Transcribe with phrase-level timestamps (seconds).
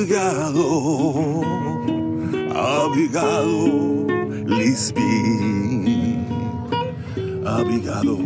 [0.00, 1.42] Abrigado,
[2.56, 4.06] abrigado,
[4.46, 6.24] Lisbon.
[7.44, 8.18] Abrigado,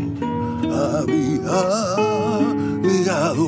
[2.79, 3.47] abrigado,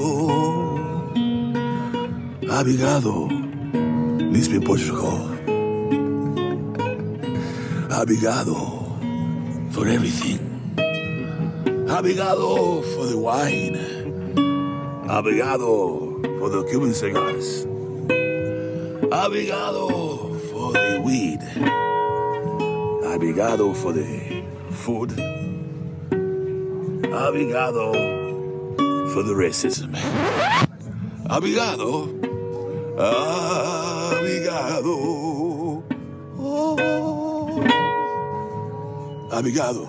[2.50, 3.28] abrigado,
[4.32, 5.20] Lisbon, Portugal.
[7.92, 8.56] Abrigado
[9.70, 10.40] for everything.
[11.88, 13.76] Abrigado for the wine.
[15.08, 17.65] Abrigado for the Cuban cigars.
[19.16, 19.88] Abrigado
[20.50, 21.40] for the weed.
[23.02, 25.08] Abigado for the food.
[27.24, 27.94] Abigado
[29.12, 29.96] for the racism.
[31.30, 32.10] Abigado.
[34.18, 34.96] Abigado.
[36.38, 37.64] Oh.
[39.32, 39.88] Abrigado.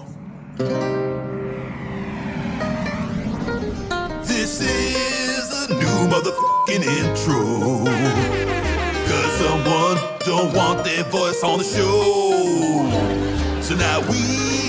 [4.23, 8.66] This is a new motherfucking intro.
[9.10, 13.62] Cause someone don't want their voice on the show.
[13.62, 14.20] So now we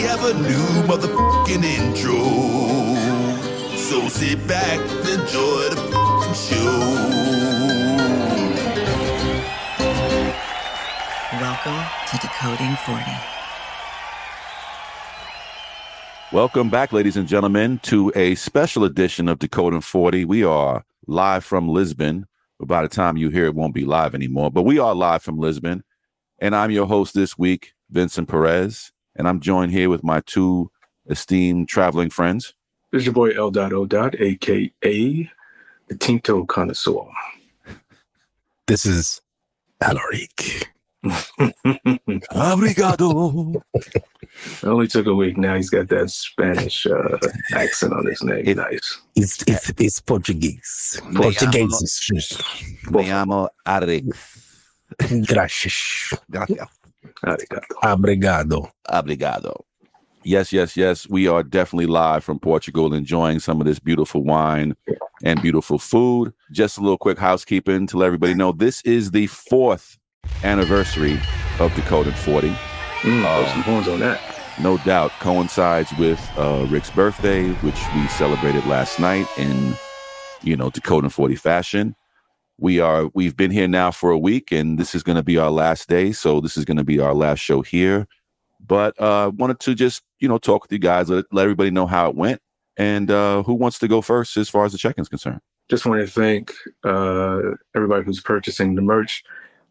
[0.07, 2.19] have a new motherfucking intro.
[3.77, 6.79] So sit back and enjoy the fucking show.
[11.41, 13.03] Welcome to Decoding 40.
[16.31, 20.25] Welcome back, ladies and gentlemen, to a special edition of Decoding 40.
[20.27, 22.28] We are live from Lisbon.
[22.59, 25.23] But by the time you hear it, won't be live anymore, but we are live
[25.23, 25.85] from Lisbon.
[26.39, 28.93] And I'm your host this week, Vincent Perez.
[29.17, 30.71] And I'm joined here with my two
[31.09, 32.55] esteemed traveling friends.
[32.93, 33.51] This is your boy L.
[33.51, 33.87] Dot O.
[33.87, 35.31] Dot, aka
[35.89, 37.07] the Tinto Connoisseur.
[38.67, 39.21] This is
[39.81, 40.69] Alaric.
[42.31, 43.55] Obrigado.
[43.75, 45.37] It only took a week.
[45.37, 47.19] Now he's got that Spanish uh,
[47.55, 48.45] accent on his name.
[48.47, 49.01] It- nice.
[49.17, 51.01] It's, it's, it's Portuguese.
[51.15, 52.39] Portuguese.
[52.91, 54.05] Me llamo Arik.
[55.27, 56.13] Gracias.
[57.25, 57.75] Arigato.
[57.83, 58.71] Obrigado.
[58.89, 59.65] Obrigado.
[60.25, 61.09] Yes, yes, yes.
[61.09, 64.75] We are definitely live from Portugal, enjoying some of this beautiful wine
[65.23, 66.33] and beautiful food.
[66.53, 69.97] Just a little quick housekeeping to let everybody know this is the fourth
[70.45, 71.21] anniversary
[71.59, 72.49] of Decoded 40.
[72.49, 74.21] Mm, put some horns on that.
[74.61, 79.75] No doubt coincides with uh, Rick's birthday, which we celebrated last night in,
[80.43, 81.95] you know, Decoded 40 fashion.
[82.61, 85.39] We are we've been here now for a week, and this is going to be
[85.39, 86.11] our last day.
[86.11, 88.09] So this is going to be our last show here.
[88.61, 91.87] But uh, wanted to just you know talk with you guys, let, let everybody know
[91.87, 92.41] how it went,
[92.77, 95.41] and uh, who wants to go first as far as the check-in's concerned.
[95.69, 99.23] Just want to thank uh, everybody who's purchasing the merch.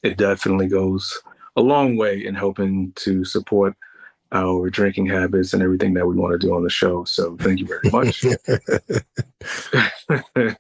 [0.04, 1.22] It definitely goes
[1.56, 3.76] a long way in helping to support
[4.32, 7.04] our drinking habits and everything that we want to do on the show.
[7.06, 8.26] So thank you very much.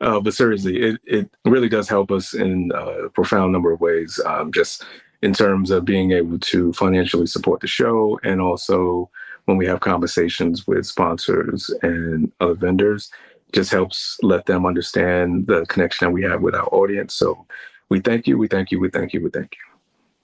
[0.00, 4.20] uh, but seriously, it, it really does help us in a profound number of ways,
[4.26, 4.84] um, just
[5.22, 9.10] in terms of being able to financially support the show and also
[9.44, 13.10] when we have conversations with sponsors and other vendors,
[13.52, 17.14] just helps let them understand the connection that we have with our audience.
[17.14, 17.46] So
[17.90, 19.78] we thank you, we thank you, we thank you, we thank you.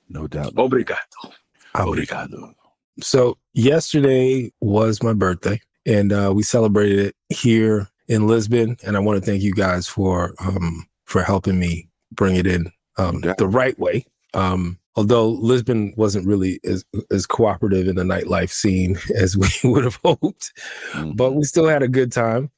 [0.09, 0.55] No doubt.
[0.55, 1.33] Obrigado.
[1.75, 2.55] Obrigado.
[3.01, 8.77] So yesterday was my birthday, and uh, we celebrated it here in Lisbon.
[8.85, 12.71] And I want to thank you guys for um, for helping me bring it in
[12.99, 13.35] um, Yeah.
[13.37, 14.07] the right way.
[14.33, 19.85] Um, although Lisbon wasn't really as as cooperative in the nightlife scene as we would
[19.85, 20.53] have hoped,
[20.93, 21.17] Mhm.
[21.17, 22.51] but we still had a good time.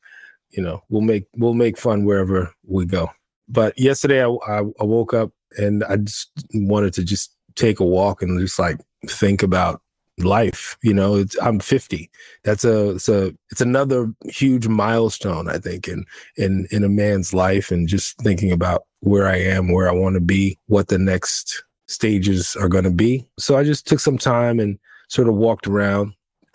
[0.50, 3.10] You know, we'll make we'll make fun wherever we go.
[3.48, 7.84] But yesterday, I, I, I woke up and I just wanted to just take a
[7.84, 9.80] walk and just like think about
[10.18, 10.76] life.
[10.82, 12.10] You know, I'm 50.
[12.44, 16.04] That's a it's a it's another huge milestone, I think, in
[16.36, 20.14] in in a man's life, and just thinking about where I am, where I want
[20.14, 23.26] to be, what the next stages are going to be.
[23.38, 24.78] So I just took some time and
[25.08, 26.12] sort of walked around.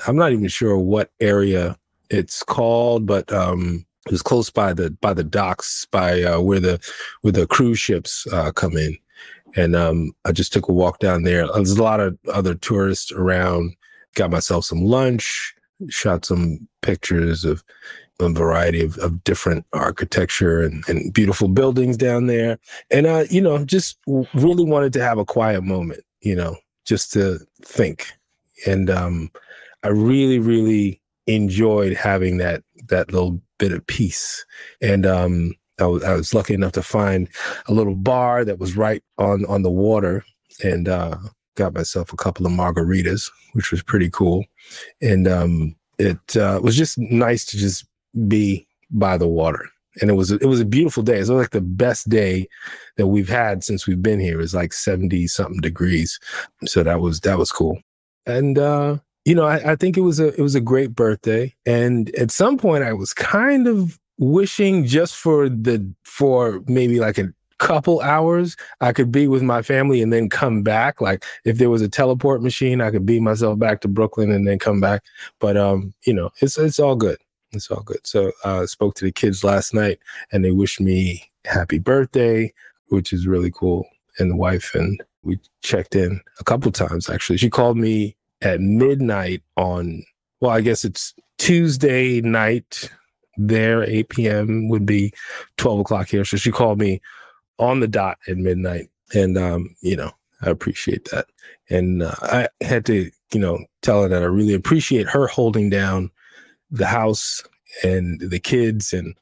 [0.08, 1.78] I'm not even sure what area
[2.10, 6.60] it's called, but um, it was close by the by the docks, by uh, where
[6.60, 6.80] the
[7.22, 8.98] where the cruise ships uh, come in,
[9.56, 11.48] and um, I just took a walk down there.
[11.48, 13.76] There's a lot of other tourists around.
[14.16, 15.56] Got myself some lunch,
[15.90, 17.64] shot some pictures of
[18.20, 22.60] a variety of, of different architecture and, and beautiful buildings down there.
[22.92, 27.12] And uh, you know, just really wanted to have a quiet moment, you know, just
[27.14, 28.08] to think.
[28.68, 29.32] And um,
[29.84, 34.46] I really, really enjoyed having that that little bit of peace.
[34.82, 37.30] And um, I was was lucky enough to find
[37.68, 40.24] a little bar that was right on on the water,
[40.64, 41.18] and uh,
[41.56, 44.46] got myself a couple of margaritas, which was pretty cool.
[45.02, 47.86] And um, it uh, was just nice to just
[48.28, 49.66] be by the water.
[50.02, 51.16] and it was it was a beautiful day.
[51.16, 52.48] It was like the best day
[52.98, 54.36] that we've had since we've been here.
[54.36, 56.20] It was like seventy something degrees,
[56.66, 57.80] so that was that was cool.
[58.26, 61.54] And uh, you know, I, I think it was a it was a great birthday.
[61.66, 67.18] And at some point, I was kind of wishing just for the for maybe like
[67.18, 71.00] a couple hours I could be with my family and then come back.
[71.00, 74.46] Like if there was a teleport machine, I could beat myself back to Brooklyn and
[74.46, 75.04] then come back.
[75.40, 77.18] But um, you know, it's it's all good.
[77.54, 78.06] It's all good.
[78.06, 80.00] So I uh, spoke to the kids last night
[80.32, 82.54] and they wished me happy birthday,
[82.88, 83.88] which is really cool.
[84.20, 87.38] And the wife and we checked in a couple times actually.
[87.38, 90.04] She called me at midnight on
[90.44, 92.92] well, I guess it's Tuesday night
[93.38, 94.68] there, 8 p.m.
[94.68, 95.14] would be
[95.56, 96.26] 12 o'clock here.
[96.26, 97.02] So she called me
[97.60, 98.90] on the dot at midnight.
[99.16, 100.12] And, um, you know,
[100.42, 101.28] I appreciate that.
[101.70, 105.70] And uh, I had to, you know, tell her that I really appreciate her holding
[105.70, 106.12] down
[106.70, 107.42] the house
[107.84, 109.16] and the kids and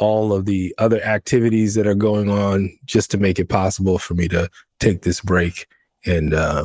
[0.00, 4.14] all of the other activities that are going on just to make it possible for
[4.14, 4.50] me to
[4.80, 5.66] take this break
[6.06, 6.64] and uh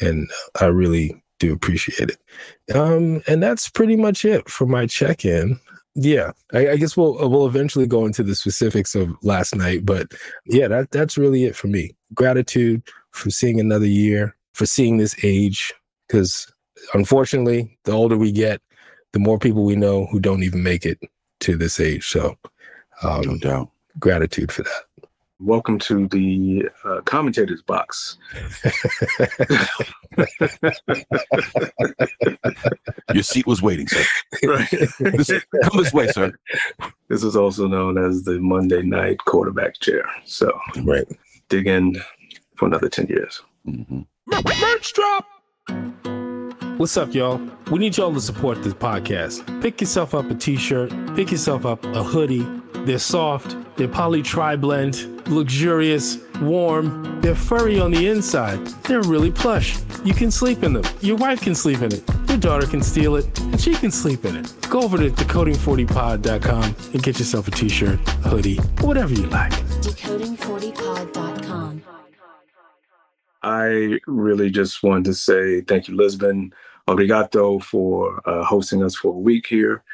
[0.00, 0.28] and
[0.60, 2.74] I really do appreciate it.
[2.74, 5.58] Um and that's pretty much it for my check-in.
[5.98, 10.12] Yeah, I, I, guess we'll we'll eventually go into the specifics of last night, but
[10.44, 11.96] yeah, that that's really it for me.
[12.12, 12.82] Gratitude
[13.12, 15.72] for seeing another year, for seeing this age,
[16.06, 16.52] because
[16.92, 18.60] unfortunately, the older we get,
[19.12, 20.98] the more people we know who don't even make it
[21.40, 22.06] to this age.
[22.06, 22.36] So,
[23.02, 24.82] um, no doubt, gratitude for that.
[25.38, 28.16] Welcome to the uh, commentators box.
[33.12, 34.02] Your seat was waiting, sir.
[34.42, 34.70] Right.
[34.98, 35.30] This,
[35.62, 36.32] come this way, sir.
[37.08, 40.08] This is also known as the Monday night quarterback chair.
[40.24, 41.06] So, right.
[41.50, 42.00] Dig in
[42.56, 43.42] for another 10 years.
[43.68, 44.00] Mm-hmm.
[44.62, 45.26] Merch drop.
[46.76, 47.40] What's up, y'all?
[47.70, 49.62] We need y'all to support this podcast.
[49.62, 52.46] Pick yourself up a t shirt, pick yourself up a hoodie.
[52.84, 57.20] They're soft, they're poly tri blend luxurious, warm.
[57.20, 58.64] They're furry on the inside.
[58.84, 59.76] They're really plush.
[60.04, 60.84] You can sleep in them.
[61.00, 62.02] Your wife can sleep in it.
[62.28, 64.54] Your daughter can steal it, and she can sleep in it.
[64.68, 69.52] Go over to decoding40pod.com and get yourself a t-shirt, hoodie, whatever you like.
[69.82, 71.82] Decoding40pod.com.
[73.46, 76.52] I really just wanted to say thank you, Lisbon.
[76.88, 79.84] Obrigado for uh, hosting us for a week here.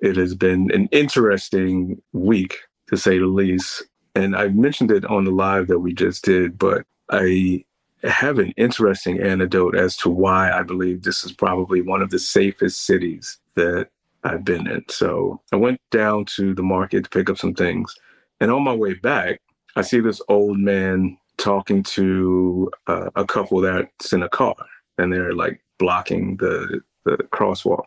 [0.00, 2.58] It has been an interesting week,
[2.88, 3.84] to say the least.
[4.16, 7.64] And I mentioned it on the live that we just did, but I
[8.02, 12.18] have an interesting anecdote as to why I believe this is probably one of the
[12.18, 13.88] safest cities that
[14.24, 14.84] I've been in.
[14.88, 17.94] So I went down to the market to pick up some things.
[18.40, 19.40] And on my way back,
[19.76, 24.56] I see this old man talking to uh, a couple that's in a car
[24.98, 27.86] and they're like blocking the, the crosswalk.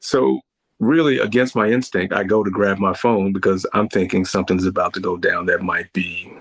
[0.00, 0.40] So
[0.80, 4.94] really against my instinct, I go to grab my phone because I'm thinking something's about
[4.94, 6.32] to go down that might be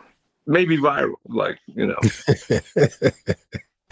[0.47, 2.01] maybe viral, like, you know.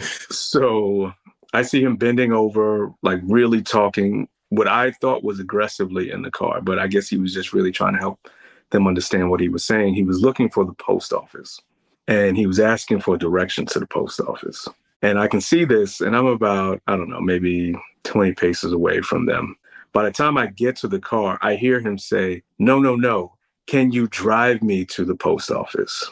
[0.00, 1.12] so
[1.52, 6.32] I see him bending over, like really talking what I thought was aggressively in the
[6.32, 8.28] car, but I guess he was just really trying to help
[8.70, 9.94] them understand what he was saying.
[9.94, 11.60] He was looking for the post office
[12.08, 14.68] and he was asking for directions to the post office.
[15.02, 17.74] And I can see this, and I'm about, I don't know, maybe
[18.04, 19.56] 20 paces away from them.
[19.92, 23.34] By the time I get to the car, I hear him say, No, no, no.
[23.66, 26.10] Can you drive me to the post office?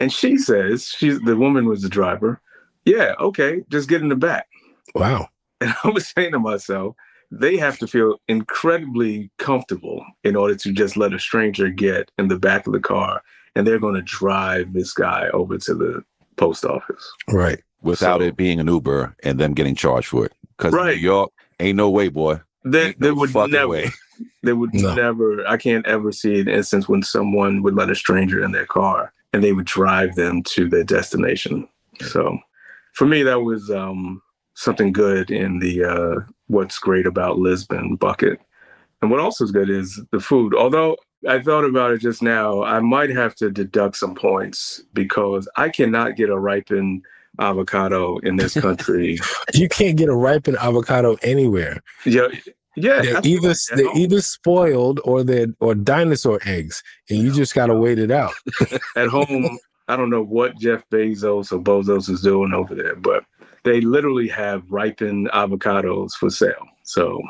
[0.00, 2.40] And she says, she's the woman was the driver.
[2.84, 4.48] Yeah, okay, just get in the back.
[4.94, 5.28] Wow.
[5.60, 6.96] And I was saying to myself,
[7.30, 12.28] they have to feel incredibly comfortable in order to just let a stranger get in
[12.28, 13.22] the back of the car
[13.54, 16.04] and they're going to drive this guy over to the
[16.36, 17.12] post office.
[17.28, 17.62] Right.
[17.82, 20.32] Without so, it being an Uber and them getting charged for it.
[20.56, 20.96] Because right.
[20.96, 21.30] New York,
[21.60, 22.40] ain't no way, boy.
[22.64, 23.68] They, they would never.
[23.68, 23.90] Way.
[24.44, 24.94] They would no.
[24.94, 25.44] never.
[25.48, 29.12] I can't ever see an instance when someone would let a stranger in their car
[29.32, 31.66] and they would drive them to their destination.
[32.00, 32.38] So,
[32.92, 34.22] for me, that was um,
[34.54, 38.38] something good in the uh, what's great about Lisbon bucket.
[39.02, 40.54] And what also is good is the food.
[40.54, 40.96] Although
[41.28, 45.68] I thought about it just now, I might have to deduct some points because I
[45.68, 47.04] cannot get a ripened
[47.38, 49.18] avocado in this country.
[49.54, 51.82] you can't get a ripened avocado anywhere.
[52.04, 52.28] Yeah.
[52.76, 57.72] Yeah, they're either they're either spoiled or they're or dinosaur eggs, and you just gotta
[57.72, 58.32] wait it out.
[58.96, 63.24] At home, I don't know what Jeff Bezos or Bozos is doing over there, but
[63.62, 66.66] they literally have ripened avocados for sale.
[66.82, 67.22] So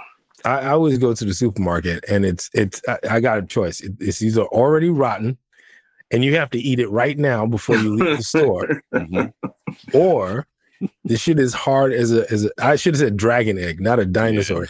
[0.44, 3.80] I, I always go to the supermarket, and it's it's I, I got a choice.
[3.80, 5.38] It, it's either already rotten,
[6.10, 9.96] and you have to eat it right now before you leave the store, mm-hmm.
[9.96, 10.46] or
[11.04, 13.98] the shit is hard as a as a I should have said dragon egg, not
[13.98, 14.66] a dinosaur.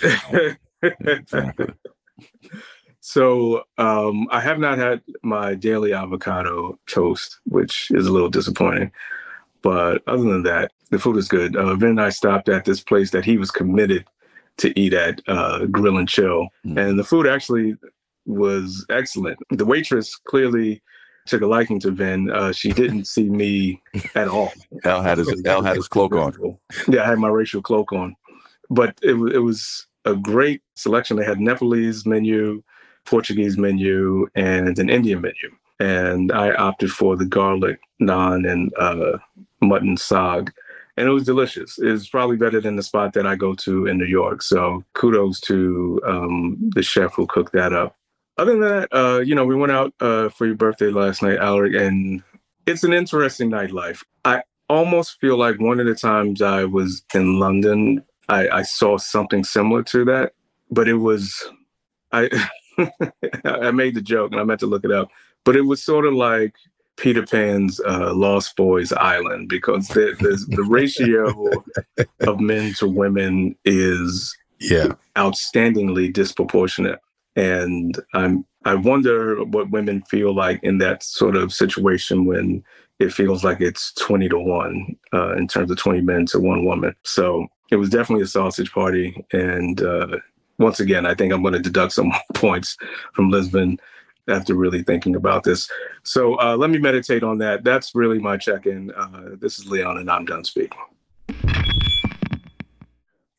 [3.07, 8.93] So um, I have not had my daily avocado toast, which is a little disappointing.
[9.61, 11.55] But other than that, the food is good.
[11.55, 14.07] Uh, Vin and I stopped at this place that he was committed
[14.59, 16.79] to eat at, uh, Grill and Chill, mm.
[16.79, 17.77] and the food actually
[18.27, 19.39] was excellent.
[19.51, 20.83] The waitress clearly
[21.27, 22.31] took a liking to Vin.
[22.31, 23.83] Uh, she didn't see me
[24.15, 24.53] at all.
[24.85, 26.59] Al had his Al had his cloak on.
[26.89, 28.17] Yeah, I had my racial cloak on,
[28.71, 31.17] but it, it was a great selection.
[31.17, 32.63] They had Nepalese menu,
[33.05, 35.51] Portuguese menu, and an Indian menu.
[35.81, 39.19] And I opted for the garlic naan and uh,
[39.61, 40.51] mutton saag.
[40.97, 41.79] And it was delicious.
[41.79, 44.43] It's probably better than the spot that I go to in New York.
[44.43, 47.97] So kudos to um, the chef who cooked that up.
[48.37, 51.39] Other than that, uh, you know, we went out uh, for your birthday last night,
[51.39, 52.23] Alec, and
[52.67, 54.03] it's an interesting nightlife.
[54.25, 58.99] I almost feel like one of the times I was in London, I, I saw
[58.99, 60.33] something similar to that,
[60.71, 61.45] but it was
[62.13, 62.31] I
[63.45, 65.11] I made the joke and I meant to look it up,
[65.45, 66.55] but it was sort of like
[66.97, 71.51] Peter Pan's uh, Lost Boys Island because the, the, the ratio
[72.21, 77.01] of men to women is yeah outstandingly disproportionate,
[77.37, 82.65] and I'm I wonder what women feel like in that sort of situation when
[82.99, 86.65] it feels like it's 20 to 1 uh, in terms of 20 men to one
[86.65, 86.95] woman.
[87.03, 89.25] So it was definitely a sausage party.
[89.33, 90.19] And uh,
[90.59, 92.77] once again, I think I'm going to deduct some points
[93.13, 93.79] from Lisbon
[94.29, 95.71] after really thinking about this.
[96.03, 97.65] So uh, let me meditate on that.
[97.65, 98.91] That's really my check in.
[98.93, 100.79] Uh, this is Leon, and I'm done speaking.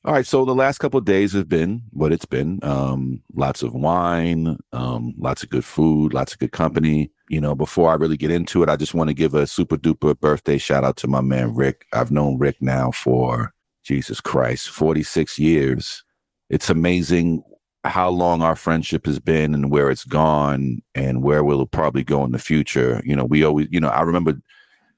[0.06, 2.60] All right, so the last couple of days have been what it's been.
[2.62, 7.12] Um, lots of wine, um, lots of good food, lots of good company.
[7.28, 9.78] You know, before I really get into it, I just want to give a super
[9.78, 11.88] duper birthday shout out to my man Rick.
[11.92, 16.04] I've known Rick now for Jesus Christ, 46 years.
[16.52, 17.44] It's amazing
[17.86, 22.24] how long our friendship has been and where it's gone and where we'll probably go
[22.26, 23.02] in the future.
[23.06, 24.40] You know, we always, you know, I remember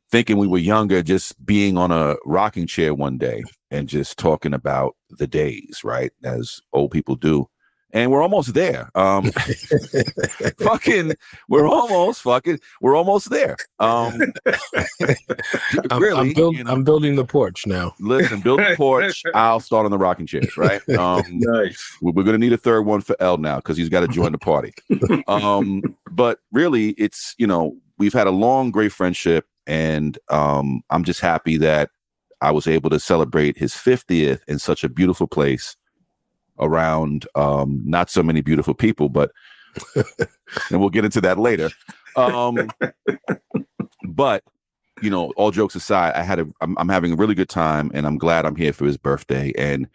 [0.10, 4.54] thinking we were younger, just being on a rocking chair one day and just talking
[4.54, 6.12] about the days, right?
[6.24, 7.48] As old people do
[7.92, 8.90] and we're almost there.
[8.96, 9.32] Um,
[10.60, 11.14] fucking,
[11.48, 13.58] we're almost fucking, we're almost there.
[13.80, 14.20] Um,
[15.92, 17.94] really, I'm, build, you know, I'm, building the porch now.
[18.00, 19.24] Listen, build the porch.
[19.34, 20.88] I'll start on the rocking chairs, right?
[20.90, 21.98] Um, nice.
[22.02, 24.08] We're, we're going to need a third one for L now because he's got to
[24.08, 24.74] join the party.
[25.28, 31.04] um, but really, it's you know we've had a long, great friendship, and um, I'm
[31.04, 31.90] just happy that
[32.42, 35.76] I was able to celebrate his 50th in such a beautiful place
[36.60, 39.32] around um, not so many beautiful people, but
[39.96, 41.70] and we'll get into that later.
[42.16, 42.70] Um,
[44.04, 44.44] but
[45.02, 47.92] you know, all jokes aside, I had a I'm, I'm having a really good time,
[47.94, 49.54] and I'm glad I'm here for his birthday.
[49.58, 49.88] And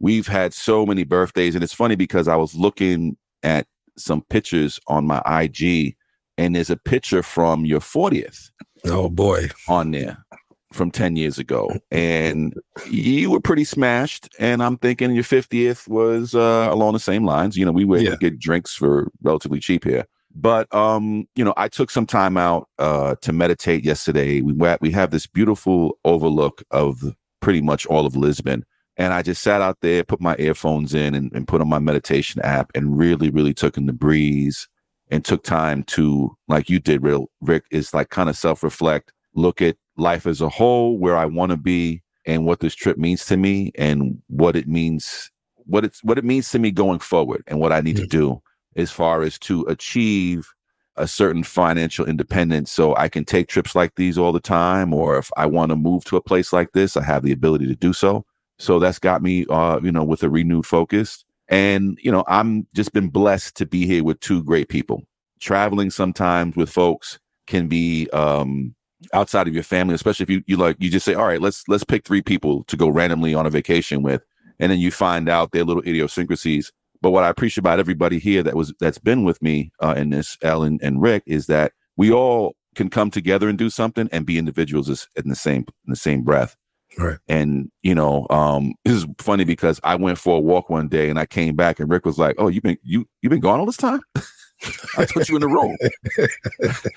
[0.00, 4.80] we've had so many birthdays, and it's funny because I was looking at some pictures
[4.88, 5.96] on my IG,
[6.36, 8.50] and there's a picture from your 40th.
[8.86, 10.24] Oh boy, on there
[10.72, 12.54] from 10 years ago and
[12.88, 17.56] you were pretty smashed and i'm thinking your 50th was uh, along the same lines.
[17.56, 18.16] You know we were yeah.
[18.20, 20.06] get drinks for relatively cheap here.
[20.34, 24.40] But um you know i took some time out uh to meditate yesterday.
[24.40, 27.02] We went we have this beautiful overlook of
[27.40, 28.64] pretty much all of lisbon
[28.96, 31.78] and i just sat out there put my earphones in and, and put on my
[31.78, 34.68] meditation app and really really took in the breeze
[35.10, 39.62] and took time to like you did real rick is like kind of self-reflect look
[39.62, 43.24] at life as a whole, where I want to be, and what this trip means
[43.26, 47.44] to me, and what it means, what it's what it means to me going forward,
[47.46, 48.42] and what I need to do
[48.76, 50.48] as far as to achieve
[50.96, 52.70] a certain financial independence.
[52.70, 55.76] So I can take trips like these all the time or if I want to
[55.76, 58.24] move to a place like this I have the ability to do so.
[58.58, 61.24] So that's got me uh you know with a renewed focus.
[61.48, 65.02] And you know I'm just been blessed to be here with two great people.
[65.40, 68.74] Traveling sometimes with folks can be um
[69.12, 71.64] outside of your family, especially if you, you like you just say, all right, let's
[71.68, 74.22] let's pick three people to go randomly on a vacation with,
[74.58, 76.72] and then you find out their little idiosyncrasies.
[77.02, 80.10] But what I appreciate about everybody here that was that's been with me uh, in
[80.10, 84.26] this, Ellen and Rick, is that we all can come together and do something and
[84.26, 86.56] be individuals in the same in the same breath.
[86.98, 87.18] Right.
[87.28, 91.08] And you know, um, this is funny because I went for a walk one day
[91.08, 93.60] and I came back and Rick was like, "Oh, you've been you you've been gone
[93.60, 94.00] all this time."
[94.98, 95.76] I put you in the room.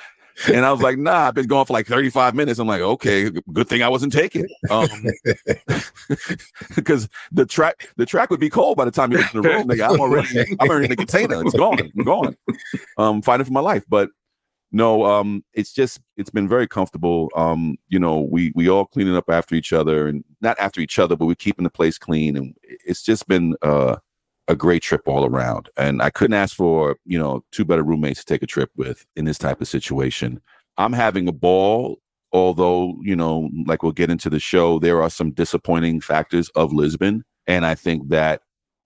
[0.47, 2.59] and I was like, nah, I've been going for like 35 minutes.
[2.59, 4.47] I'm like, okay, good thing I wasn't taking.
[4.69, 4.87] Um,
[6.75, 9.49] because the track, the track would be cold by the time you get in the
[9.49, 9.67] room.
[9.67, 11.41] Nigga, I'm already, I'm already in the container.
[11.41, 11.79] It's gone.
[11.79, 12.37] I'm gone.
[12.97, 13.83] Um, fighting for my life.
[13.87, 14.09] But
[14.71, 17.29] no, um, it's just it's been very comfortable.
[17.35, 20.97] Um, you know, we we all cleaning up after each other and not after each
[20.97, 22.35] other, but we're keeping the place clean.
[22.35, 23.97] And it's just been uh
[24.47, 25.69] a great trip all around.
[25.77, 29.05] And I couldn't ask for, you know, two better roommates to take a trip with
[29.15, 30.41] in this type of situation.
[30.77, 31.99] I'm having a ball,
[32.31, 36.73] although, you know, like we'll get into the show, there are some disappointing factors of
[36.73, 37.23] Lisbon.
[37.47, 38.41] And I think that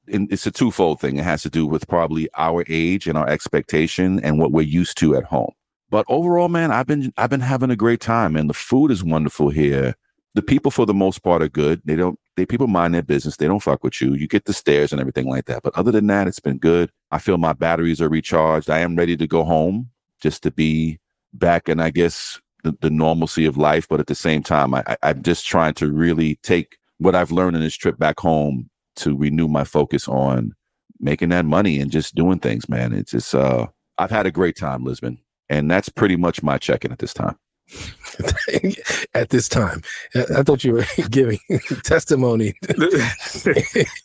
[0.08, 1.18] it's a twofold thing.
[1.18, 4.98] It has to do with probably our age and our expectation and what we're used
[5.00, 5.52] to at home.
[5.90, 9.04] But overall, man, I've been I've been having a great time, and the food is
[9.04, 9.96] wonderful here.
[10.34, 11.82] The people, for the most part, are good.
[11.86, 13.36] They don't they people mind their business.
[13.36, 14.14] They don't fuck with you.
[14.14, 15.64] You get the stairs and everything like that.
[15.64, 16.92] But other than that, it's been good.
[17.12, 18.70] I feel my batteries are recharged.
[18.70, 19.90] I am ready to go home
[20.22, 21.00] just to be
[21.34, 23.88] back in, I guess, the, the normalcy of life.
[23.90, 27.32] But at the same time, I, I, I'm just trying to really take what I've
[27.32, 30.54] learned in this trip back home to renew my focus on
[31.00, 32.94] making that money and just doing things, man.
[32.94, 33.68] It's just uh
[33.98, 35.20] I've had a great time, Lisbon.
[35.50, 37.38] And that's pretty much my check-in at this time.
[39.14, 39.82] at this time.
[40.16, 41.40] I thought you were giving
[41.84, 42.54] testimony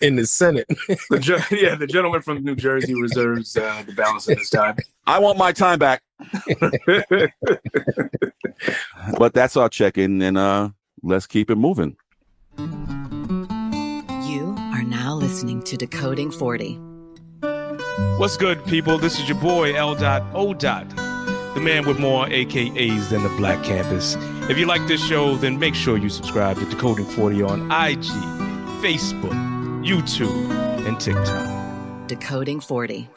[0.01, 0.67] in the Senate.
[0.69, 4.77] the, yeah, the gentleman from New Jersey reserves uh, the balance of his time.
[5.07, 6.03] I want my time back.
[9.19, 10.71] but that's our check-in, and uh,
[11.03, 11.97] let's keep it moving.
[12.59, 16.75] You are now listening to Decoding 40.
[18.19, 18.99] What's good, people?
[18.99, 19.97] This is your boy L.
[20.35, 20.55] O.
[21.55, 24.17] the man with more AKAs than the Black Campus.
[24.49, 28.05] If you like this show, then make sure you subscribe to Decoding 40 on IG,
[28.83, 29.33] Facebook,
[29.85, 30.51] YouTube,
[30.87, 32.09] and TikTok.
[32.09, 33.09] Decoding 40.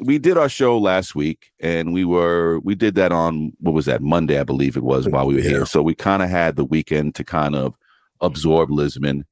[0.00, 3.86] We did our show last week and we were we did that on what was
[3.86, 5.50] that Monday I believe it was while we were yeah.
[5.50, 5.66] here.
[5.66, 7.74] So we kind of had the weekend to kind of
[8.20, 9.24] absorb Lisbon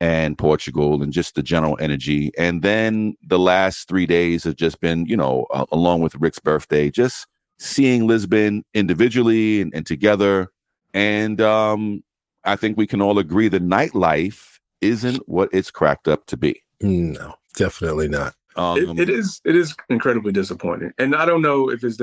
[0.00, 2.30] and Portugal and just the general energy.
[2.38, 6.38] And then the last three days have just been, you know, uh, along with Rick's
[6.38, 7.26] birthday, just
[7.58, 10.48] seeing Lisbon individually and, and together.
[10.92, 12.02] And um,
[12.44, 16.62] I think we can all agree the nightlife isn't what it's cracked up to be.
[16.80, 18.34] No, definitely not.
[18.56, 19.40] Um, it, it is.
[19.44, 21.98] It is incredibly disappointing, and I don't know if it's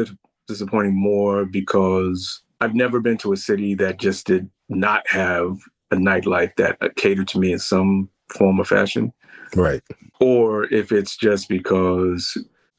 [0.48, 5.58] disappointing more because I've never been to a city that just did not have
[5.94, 9.14] a nightlife that catered to me in some form or fashion.
[9.56, 9.82] Right.
[10.20, 12.38] Or if it's just because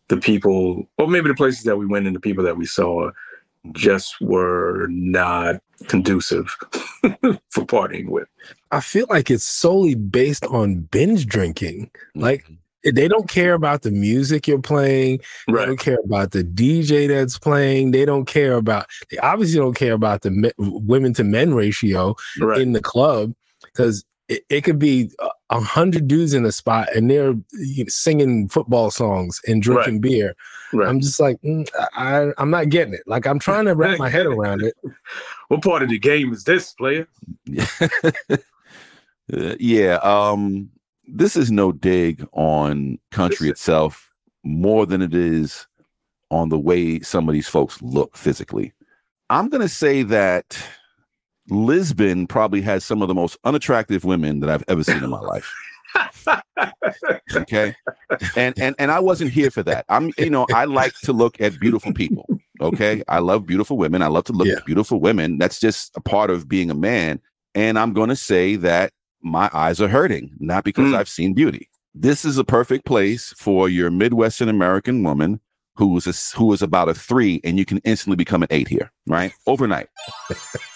[0.08, 3.10] the people, or maybe the places that we went and the people that we saw
[3.72, 6.48] just were not conducive
[7.02, 8.28] for partying with.
[8.70, 11.90] I feel like it's solely based on binge drinking.
[12.14, 12.54] Like mm-hmm
[12.92, 15.20] they don't care about the music you're playing.
[15.48, 15.60] Right.
[15.60, 17.92] They don't care about the DJ that's playing.
[17.92, 18.86] They don't care about.
[19.10, 22.60] They obviously don't care about the me, women to men ratio right.
[22.60, 25.10] in the club because it, it, could be
[25.50, 29.94] a hundred dudes in a spot and they're you know, singing football songs and drinking
[29.94, 30.02] right.
[30.02, 30.36] beer.
[30.72, 33.02] I'm just like, mm, I, I'm not getting it.
[33.06, 34.74] Like I'm trying to wrap my head around it.
[35.48, 37.06] what part of the game is this, player?
[38.30, 38.36] uh,
[39.60, 39.98] yeah.
[40.02, 40.70] Um
[41.06, 44.12] this is no dig on country itself
[44.42, 45.66] more than it is
[46.30, 48.72] on the way some of these folks look physically.
[49.30, 50.58] I'm going to say that
[51.48, 55.20] Lisbon probably has some of the most unattractive women that I've ever seen in my
[55.20, 55.52] life.
[57.34, 57.74] okay.
[58.36, 59.84] And and and I wasn't here for that.
[59.88, 62.26] I'm you know, I like to look at beautiful people.
[62.60, 63.02] Okay.
[63.08, 64.02] I love beautiful women.
[64.02, 64.54] I love to look yeah.
[64.54, 65.38] at beautiful women.
[65.38, 67.20] That's just a part of being a man.
[67.54, 68.92] And I'm going to say that
[69.24, 70.96] my eyes are hurting, not because mm.
[70.96, 71.68] I've seen beauty.
[71.94, 75.40] This is a perfect place for your Midwestern American woman
[75.76, 78.68] who is a, who is about a three, and you can instantly become an eight
[78.68, 79.32] here, right?
[79.46, 79.88] Overnight,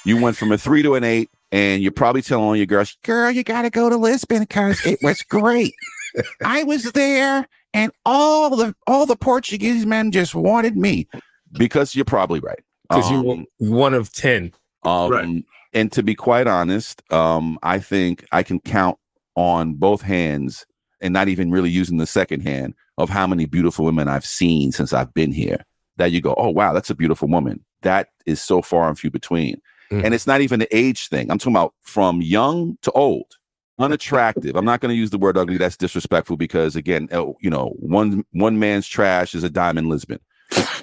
[0.05, 2.97] you went from a three to an eight, and you're probably telling all your girls,
[3.05, 5.75] "Girl, you got to go to Lisbon because it was great.
[6.45, 11.07] I was there, and all the all the Portuguese men just wanted me."
[11.53, 12.61] Because you're probably right.
[12.89, 14.53] Because um, you're one of ten.
[14.85, 18.99] Um, right and to be quite honest, um, I think I can count
[19.35, 20.67] on both hands
[21.01, 24.73] and not even really using the second hand of how many beautiful women I've seen
[24.73, 25.65] since I've been here.
[25.97, 27.65] That you go, oh wow, that's a beautiful woman.
[27.83, 29.61] That is so far and few between.
[29.91, 30.05] Mm.
[30.05, 31.31] And it's not even the age thing.
[31.31, 33.35] I'm talking about from young to old,
[33.81, 34.55] unattractive.
[34.55, 35.57] I'm not going to use the word ugly.
[35.57, 40.21] That's disrespectful because again, oh, you know, one one man's trash is a diamond Lisbon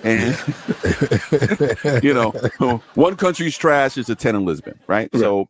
[0.03, 2.31] and you know
[2.95, 5.21] one country's trash is a 10 in lisbon right, right.
[5.21, 5.47] so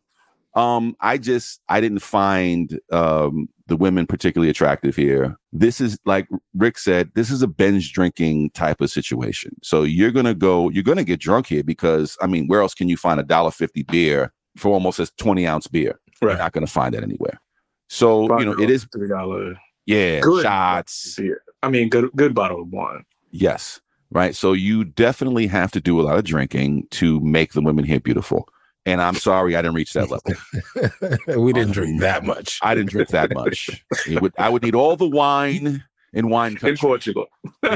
[0.54, 5.36] um i just i didn't find um the women particularly attractive here.
[5.52, 9.56] This is like rick said this is a binge drinking type of situation.
[9.62, 12.88] So you're gonna go you're gonna get drunk here because i mean where else can
[12.88, 15.98] you find a dollar 50 beer for almost a 20 ounce beer?
[16.22, 16.30] Right.
[16.30, 17.40] you're not gonna find that anywhere.
[17.88, 21.16] So you know it is three dollar yeah good shots.
[21.16, 21.42] beer.
[21.62, 23.04] i mean good good bottle of wine.
[23.30, 23.80] Yes
[24.16, 24.34] right?
[24.34, 28.00] So you definitely have to do a lot of drinking to make the women here
[28.00, 28.48] beautiful.
[28.86, 31.42] And I'm sorry I didn't reach that level.
[31.42, 32.58] we didn't drink that much.
[32.62, 33.84] I didn't drink that much.
[34.08, 36.76] Would, I would need all the wine in wine In country.
[36.78, 37.26] Portugal.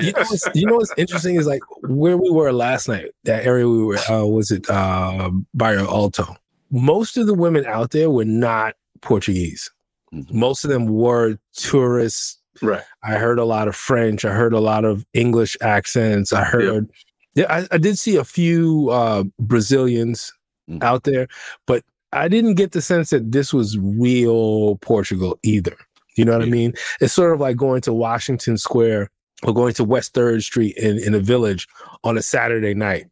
[0.01, 3.11] you, know what's, you know what's interesting is like where we were last night.
[3.25, 6.37] That area we were uh, was it uh, Bairro Alto.
[6.71, 9.71] Most of the women out there were not Portuguese.
[10.15, 10.33] Mhm.
[10.33, 12.40] Most of them were tourists.
[12.63, 12.83] Right.
[13.03, 14.25] I heard a lot of French.
[14.25, 16.33] I heard a lot of English accents.
[16.33, 16.91] I heard.
[17.35, 20.33] Yeah, I, I did see a few uh, Brazilians
[20.69, 20.83] Mhm.
[20.85, 21.27] out there,
[21.67, 25.77] but I didn't get the sense that this was real Portugal either.
[26.17, 26.75] You know what I mean?
[27.01, 29.11] It's sort of like going to Washington Square
[29.45, 31.67] or going to West Third Street in, in a village
[32.05, 33.07] on a Saturday night.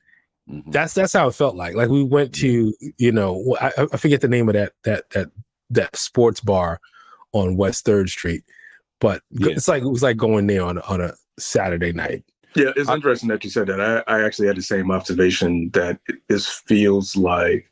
[0.50, 0.72] Mhm.
[0.72, 1.74] That's that's how it felt like.
[1.74, 5.28] Like we went to, you know, I, I forget the name of that that that
[5.70, 6.80] that sports bar
[7.32, 8.42] on West Third Street,
[9.00, 9.50] but Yeah.
[9.52, 12.24] it's like it was like going there on a- on a Saturday night.
[12.56, 13.80] Yeah, it's interesting that you said that.
[13.80, 17.70] I, I actually had the same observation that this feels like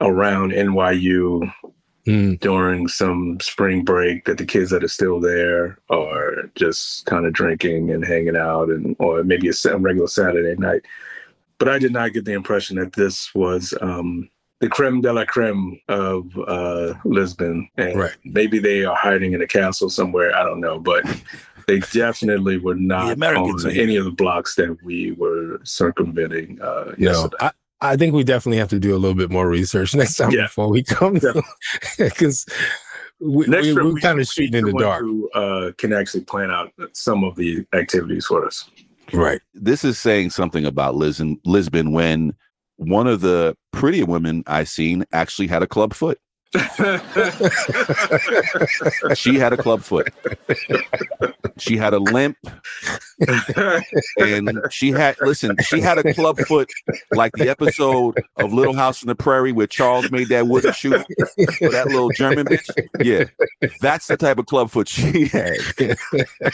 [0.00, 1.50] around NYU
[2.06, 2.38] Mm.
[2.40, 7.32] during some spring break that the kids that are still there are just kind of
[7.32, 10.82] drinking and hanging out and or maybe a regular Saturday night.
[11.56, 14.28] But I did not get the impression that this was um,
[14.64, 17.68] the creme de la creme of uh, Lisbon.
[17.76, 18.16] And Right.
[18.24, 20.34] maybe they are hiding in a castle somewhere.
[20.34, 21.04] I don't know, but
[21.68, 26.60] they definitely were not Americans on are any of the blocks that we were circumventing
[26.62, 27.36] uh, No, yesterday.
[27.40, 27.50] I,
[27.82, 30.44] I think we definitely have to do a little bit more research next time Yeah.
[30.44, 31.18] before we come
[31.98, 32.46] because
[33.20, 35.02] we, Next we, we're we- kind of shooting in the dark.
[35.02, 38.68] Who uh, can actually plan out some of the activities for us.
[39.12, 39.42] Right.
[39.52, 42.32] This is saying something about Lisbon, Lisbon when
[42.76, 46.18] one of the prettier women I seen actually had a club foot.
[49.16, 50.14] She had a club foot.
[51.58, 52.36] She had a limp
[54.18, 56.70] and she had listen, she had a club foot
[57.12, 60.92] like the episode of Little House on the Prairie where Charles made that wooden shoe
[61.58, 62.70] for that little German bitch.
[63.02, 63.24] Yeah.
[63.80, 65.58] That's the type of club foot she had.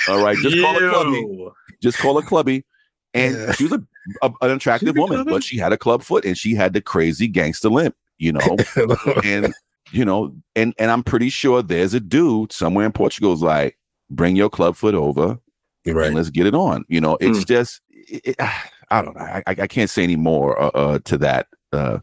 [0.08, 0.38] All right.
[0.38, 1.48] Just call her clubby.
[1.82, 2.64] Just call her clubby.
[3.14, 3.52] And Yeah.
[3.52, 3.82] she was a,
[4.22, 5.30] a- an attractive woman, clubby?
[5.32, 8.56] but she had a club foot and she had the crazy gangster limp, you know.
[9.24, 9.52] and
[9.92, 13.76] you know, and and I'm pretty sure there's a dude somewhere in Portugal's like,
[14.10, 15.38] bring your club foot over
[15.86, 16.06] right.
[16.06, 16.84] and let's get it on.
[16.88, 18.36] You know, it's just, it, it-
[18.92, 19.22] I don't know.
[19.22, 21.46] I, I I can't say any more uh, uh, to that.
[21.72, 21.98] Uh,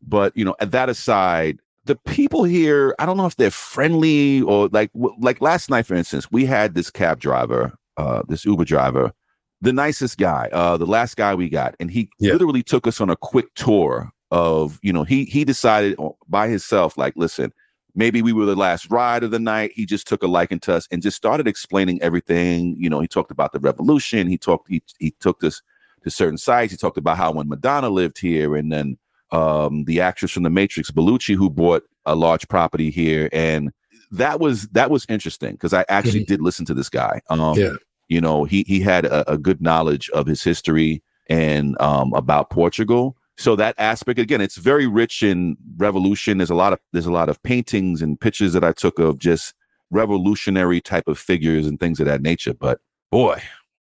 [0.00, 4.42] but you know, at that aside, the people here, I don't know if they're friendly
[4.42, 8.44] or like w- like last night, for instance, we had this cab driver, uh, this
[8.44, 9.12] Uber driver,
[9.60, 12.32] the nicest guy, uh, the last guy we got, and he Yeah.
[12.32, 15.96] literally took us on a quick tour of, you know, he he decided
[16.28, 17.52] by himself, like, listen,
[17.94, 19.72] maybe we were the last ride of the night.
[19.74, 22.76] He just took a liking to us and just started explaining everything.
[22.78, 24.28] You know, he talked about the revolution.
[24.28, 25.60] He talked, he, he took us
[26.04, 26.70] to certain sites.
[26.70, 28.96] He talked about how when Madonna lived here and then
[29.32, 33.28] um, the actress from the Matrix, Bellucci, who bought a large property here.
[33.32, 33.72] And
[34.12, 37.20] that was, that was interesting because I actually did listen to this guy.
[37.28, 37.74] Um, Yeah.
[38.10, 42.50] You know, he, he had a, a good knowledge of his history and um, about
[42.50, 43.16] Portugal.
[43.38, 46.36] So that aspect again it's very rich in revolution.
[46.36, 49.18] There's a lot of there's a lot of paintings and pictures that i took of
[49.18, 49.54] just
[49.90, 52.52] revolutionary type of figures and things of that nature.
[52.52, 53.40] But boy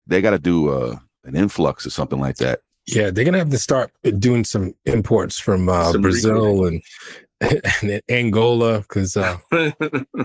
[0.07, 2.61] they got to do uh, an influx or something like that.
[2.85, 6.81] Yeah, they're gonna have to start doing some imports from uh, Some Brazil and,
[7.81, 9.37] and Angola because uh,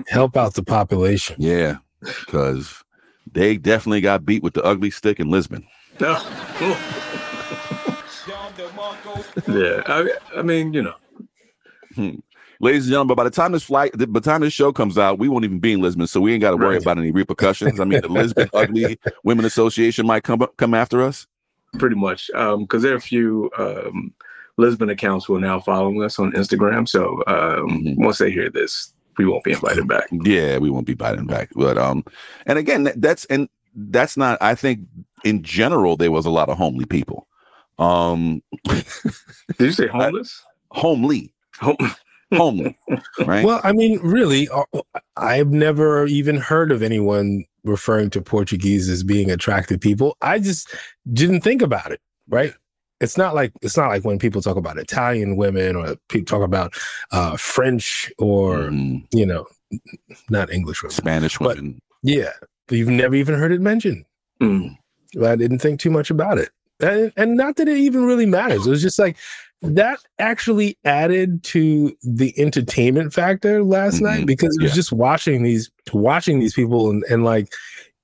[0.09, 1.37] help out the population.
[1.39, 2.83] yeah because
[3.35, 5.67] they definitely got beat with the ugly stick in lisbon
[6.01, 6.13] No.
[9.49, 10.95] yeah, I, I mean, you know,
[12.61, 15.19] ladies and gentlemen by the time this flight by the time this show comes out
[15.19, 16.83] we won't even be in lisbon so we ain't got to worry Right.
[16.83, 21.27] about any repercussions i mean the lisbon ugly women association might come come after us
[21.79, 24.13] pretty much, because there are a few um,
[24.57, 26.89] Lisbon accounts who are now following us on Instagram.
[26.89, 27.97] So um, Mhm.
[27.99, 30.09] once they hear this, we won't be invited back.
[30.13, 31.51] Yeah, we won't be invited back.
[31.55, 32.05] But um,
[32.47, 34.39] and again, that's and that's not.
[34.41, 34.81] I think
[35.25, 37.27] in general there was a lot of homely people.
[37.79, 38.85] Um, Did
[39.59, 40.43] you say homeless?
[40.71, 41.77] homely, Home-
[42.35, 42.77] homely,
[43.25, 43.45] right?
[43.45, 44.65] Well, I mean, really, uh,
[45.17, 50.17] I've never even heard of anyone referring to Portuguese as being attractive people.
[50.23, 50.75] I just
[51.13, 52.01] didn't think about it.
[52.31, 52.53] Right?
[53.01, 56.45] It's not like it's not like when people talk about Italian women or people talk
[56.45, 56.75] about
[57.13, 59.07] uh, French or Mhm.
[59.13, 59.47] you know,
[60.31, 60.95] not English women.
[60.95, 61.81] Spanish But- women.
[62.03, 62.33] Yeah,
[62.67, 64.05] but you've never even heard it mentioned.
[64.43, 64.77] Mm.
[65.25, 66.51] I didn't think too much about it.
[66.81, 68.67] And, and not that it even really matters.
[68.67, 69.17] It was just like
[69.63, 74.03] that actually added to the entertainment factor last Mhm.
[74.03, 74.77] night because it was Yeah.
[74.77, 77.53] just watching these watching these people and, and like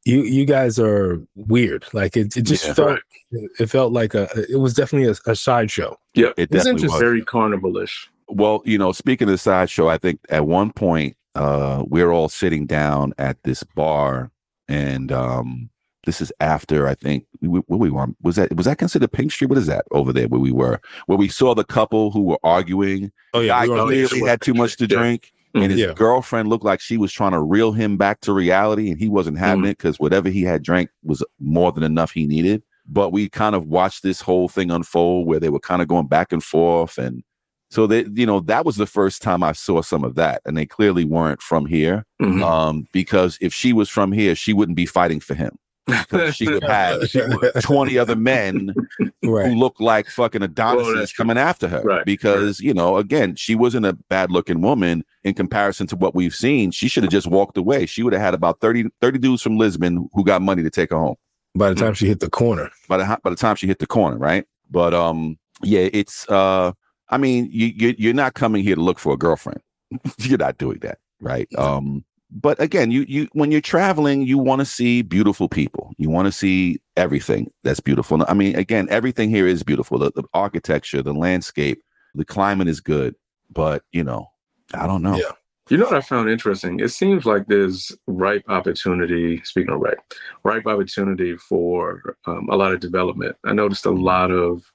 [0.04, 1.86] you you guys are weird.
[1.92, 2.74] Like it, it just Yeah.
[2.74, 3.00] felt
[3.32, 5.96] it felt like a it was definitely a, a sideshow.
[6.14, 7.00] Yeah, It It's definitely was.
[7.00, 8.08] Very carnivalish.
[8.28, 12.28] Well, you know, speaking of the sideshow, I think at one point uh, we're all
[12.28, 14.30] sitting down at this bar,
[14.68, 15.68] and um,
[16.06, 18.06] this is after I think we, where we were.
[18.22, 19.48] Was that was that considered Pink Street?
[19.48, 20.80] What is that over there where we were?
[21.06, 23.12] Where we saw the couple who were arguing.
[23.34, 25.92] Oh yeah, Guy we clearly had too much to drink, and his Yeah.
[25.94, 29.38] girlfriend looked like she was trying to reel him back to reality, and he wasn't
[29.38, 29.68] having Mhm.
[29.70, 32.62] it because whatever he had drank was more than enough he needed.
[32.86, 36.06] But we kind of watched this whole thing unfold where they were kind of going
[36.08, 37.22] back and forth, and
[37.70, 40.56] so they, you know, that was the first time I saw some of that, and
[40.56, 42.04] they clearly weren't from here.
[42.20, 42.42] Mhm.
[42.42, 45.56] Um, because if she was from here, she wouldn't be fighting for him.
[45.86, 47.02] Because she would have
[47.60, 48.74] twenty other men
[49.22, 49.54] who right.
[49.54, 51.82] looked like fucking Adonis Well, coming after her.
[51.82, 56.14] Right, Because, you know, again, she wasn't a bad looking woman in comparison to what
[56.14, 56.70] we've seen.
[56.70, 57.86] She should have just walked away.
[57.86, 60.90] She would have had about 30, 30 dudes from Lisbon who got money to take
[60.90, 61.16] her home
[61.54, 63.86] By the time she hit the corner, by the, by the time she hit the
[63.86, 64.46] corner, right?
[64.70, 66.72] But um, yeah, it's uh
[67.10, 69.60] I mean, you, you you're not coming here to look for a girlfriend.
[70.18, 71.48] you're not doing that, right?
[71.56, 75.92] Um, but again, you you when you're traveling, you want to see beautiful people.
[75.98, 78.24] You want to see everything that's beautiful.
[78.26, 79.98] I mean, again, everything here is beautiful.
[79.98, 81.80] The, the architecture, the landscape,
[82.14, 83.14] the climate is good.
[83.52, 84.30] But you know,
[84.74, 85.16] I don't know.
[85.16, 85.30] Yeah.
[85.70, 86.80] You know what I found interesting?
[86.80, 89.40] It seems like there's ripe opportunity.
[89.44, 90.00] Speaking of ripe,
[90.42, 93.36] ripe opportunity for um, a lot of development.
[93.44, 94.70] I noticed a lot of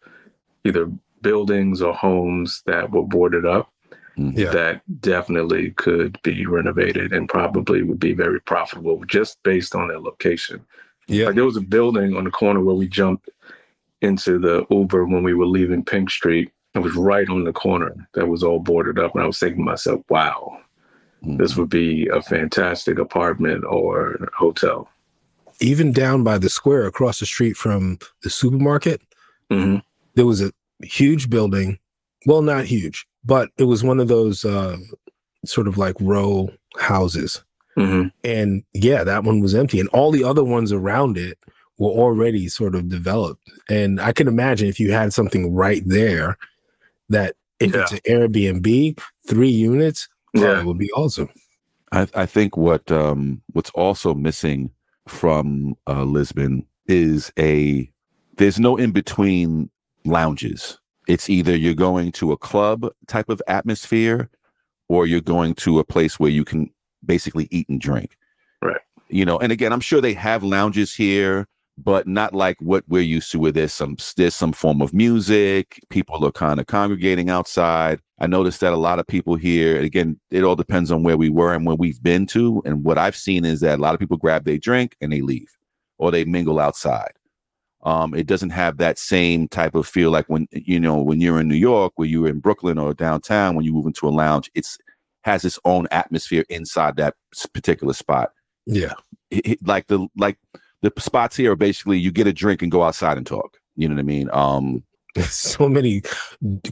[0.63, 0.89] either
[1.21, 3.69] buildings or homes that were boarded up
[4.17, 4.51] Yeah.
[4.51, 9.99] that definitely could be renovated and probably would be very profitable just based on their
[9.99, 10.59] location.
[11.07, 13.29] yeah, Like there was a building on the corner where we jumped
[14.01, 16.51] into the Uber when we were leaving Pink Street.
[16.75, 19.15] It was right on the corner that was all boarded up.
[19.15, 20.57] And I was thinking to myself, wow,
[21.21, 24.87] this would be a fantastic apartment or hotel.
[25.61, 29.01] even down by the square across the street from the supermarket,
[29.49, 29.77] hmm
[30.15, 30.51] there was a
[30.83, 31.79] huge building.
[32.25, 34.77] Well, not huge, but it was one of those uh,
[35.45, 37.43] sort of like row houses.
[37.75, 39.79] hmm And yeah, that one was empty.
[39.79, 41.37] And all the other ones around it
[41.77, 43.41] were already sort of developed.
[43.69, 46.37] And I can imagine if you had something right there
[47.09, 50.59] that if it's an Airbnb, three units, oh, Yeah.
[50.61, 51.29] it would be awesome.
[51.91, 54.71] I, I think what um what's also missing
[55.07, 57.89] from uh, Lisbon is a
[58.37, 59.69] there's no in between
[60.05, 60.78] lounges.
[61.09, 64.29] It's either you're going to a club type of atmosphere
[64.89, 66.69] or you're going to a place where you can
[67.03, 68.15] basically eat and drink.
[68.61, 68.79] Right.
[69.07, 71.47] You know, and again, I'm sure they have lounges here,
[71.79, 75.79] but not like what we're used to where there's some there's some form of music,
[75.89, 77.99] people are kind of congregating outside.
[78.19, 81.29] I noticed that a lot of people here, again, it all depends on where we
[81.29, 82.61] were and where we've been to.
[82.65, 85.21] And what I've seen is that a lot of people grab their drink and they
[85.21, 85.51] leave
[85.97, 87.13] or they mingle outside.
[87.83, 91.39] Um, it doesn't have that same type of feel like when you know when you're
[91.39, 94.51] in New York, where you're in Brooklyn or downtown, when you move into a lounge,
[94.53, 94.77] it's
[95.23, 97.13] has its own atmosphere inside that
[97.53, 98.31] particular spot.
[98.65, 98.93] Yeah.
[99.31, 100.37] It- it- like the like
[100.81, 103.57] the spots here are basically you get a drink and go outside and talk.
[103.75, 104.29] You know what I mean?
[104.33, 104.83] Um,
[105.15, 106.01] There's so many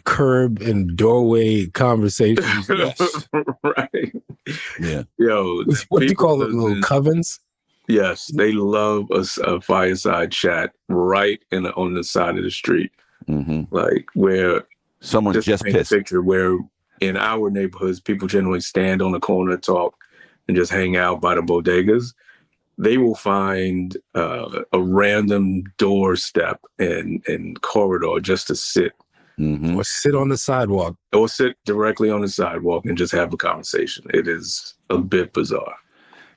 [0.06, 2.70] curb and doorway conversations.
[3.64, 4.14] right.
[4.80, 5.04] yeah.
[5.18, 6.58] Yo, what do you call them?
[6.58, 7.40] Little covens?
[7.88, 12.92] Yes, they love a fireside chat right in the, on the side of the street,
[13.26, 14.64] hmm like where
[15.00, 15.92] Someone just, just, a pissed.
[15.92, 16.58] picture where
[17.02, 19.96] in our neighborhoods people generally stand on the corner talk
[20.48, 22.14] and just hang out by the bodegas.
[22.78, 28.94] They will find uh, a random doorstep and and corridor just to sit
[29.38, 30.96] hmm Or sit on the sidewalk.
[31.14, 34.06] or sit directly on the sidewalk and just have a conversation.
[34.14, 35.76] It is a bit bizarre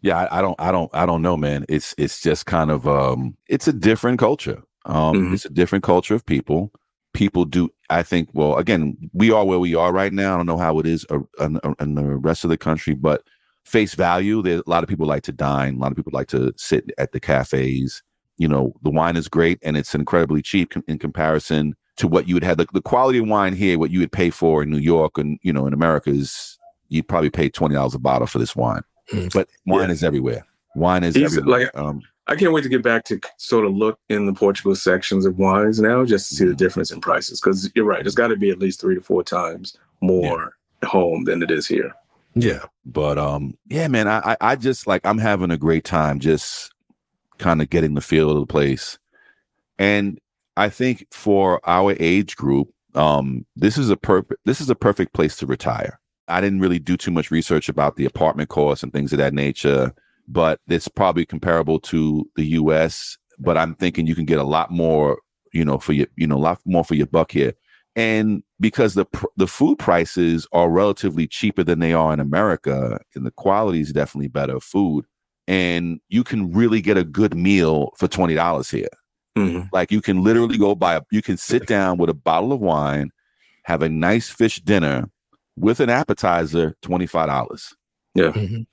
[0.03, 1.65] yeah I, I don't i don't i don't know man.
[1.69, 4.63] It's it's just kind of um it's a different culture.
[4.87, 5.35] Um Mhm.
[5.35, 6.73] it's a different culture of people.
[7.13, 10.35] People do i think well again we are where we are right now.
[10.35, 13.23] I don't know how it is uh, in, in the rest of the country but
[13.65, 15.75] face value there a lot of people like to dine.
[15.75, 18.03] A lot of people like to sit at the cafes.
[18.39, 22.35] You know the wine is great and it's incredibly cheap in comparison to what you
[22.35, 22.57] would have.
[22.57, 25.39] The, the quality of wine here what you would pay for in new york and
[25.43, 26.57] you know in america is
[26.89, 28.83] you'd probably pay $20 a bottle for this wine.
[29.33, 29.93] But wine Yeah.
[29.93, 30.45] is everywhere.
[30.77, 31.61] Wine is everywhere.
[31.67, 34.77] like- um, i can't wait to get back to sort of look in the portugal
[34.77, 36.57] sections of wines now just to see the Mhm.
[36.59, 39.25] difference in prices because you're right it's got to be at least three to four
[39.25, 40.53] times more
[40.85, 41.93] home than it is here
[42.35, 42.65] Yeah.
[42.85, 46.71] but um, yeah, man, I, I I just like I'm having a great time just
[47.39, 48.97] kind of getting the feel of the place.
[49.79, 50.21] And
[50.57, 55.15] I think for our age group, um, this is a perfect this is a perfect
[55.15, 55.99] place to retire.
[56.31, 59.35] I didn't really do too much research about the apartment costs and things of that
[59.35, 59.93] nature,
[60.29, 63.19] but it's probably comparable to the US.
[63.39, 65.19] But I'm thinking you can get a lot more,
[65.53, 67.53] you know, for your, you know, a lot more for your buck here.
[67.97, 73.01] And because the pr- the food prices are relatively cheaper than they are in America,
[73.15, 75.07] and the quality is definitely better food,
[75.49, 78.89] and you can really get a good meal for twenty dollars here.
[79.37, 79.69] Mhm.
[79.73, 82.61] Like you can literally go buy a, you can sit down with a bottle of
[82.61, 83.11] wine,
[83.65, 85.11] have a nice fish dinner
[85.61, 87.75] with an appetizer, twenty five dollars.
[88.17, 88.67] Mhm.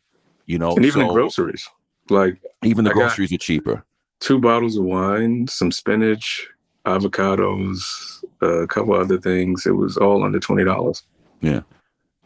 [0.46, 1.68] You know, and even the groceries,
[2.10, 3.84] like even the I groceries are cheaper.
[4.20, 6.48] two bottles of wine, some spinach,
[6.86, 9.66] avocados, a couple other things.
[9.66, 11.04] It was all under twenty dollars.
[11.42, 11.62] Yeah,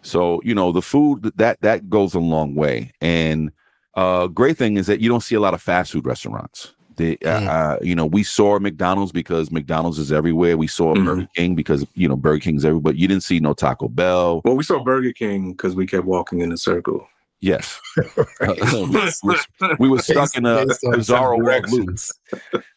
[0.01, 2.91] so you know the food that that goes a long way.
[3.01, 3.51] And
[3.95, 6.73] uh, great thing is that you don't see a lot of fast food restaurants.
[7.01, 7.47] They, uh, Mm.
[7.47, 10.55] uh, you know, we saw McDonald's because McDonald's is everywhere.
[10.55, 11.05] We saw Mhm.
[11.05, 12.83] Burger King because you know Burger King's everywhere.
[12.93, 14.41] But you didn't see no Taco Bell.
[14.45, 17.07] Well, we saw Burger King because we kept walking in a circle.
[17.43, 17.79] Yes,
[19.23, 19.35] we,
[19.79, 21.97] we were stuck in a Based on bizarre some walk loop.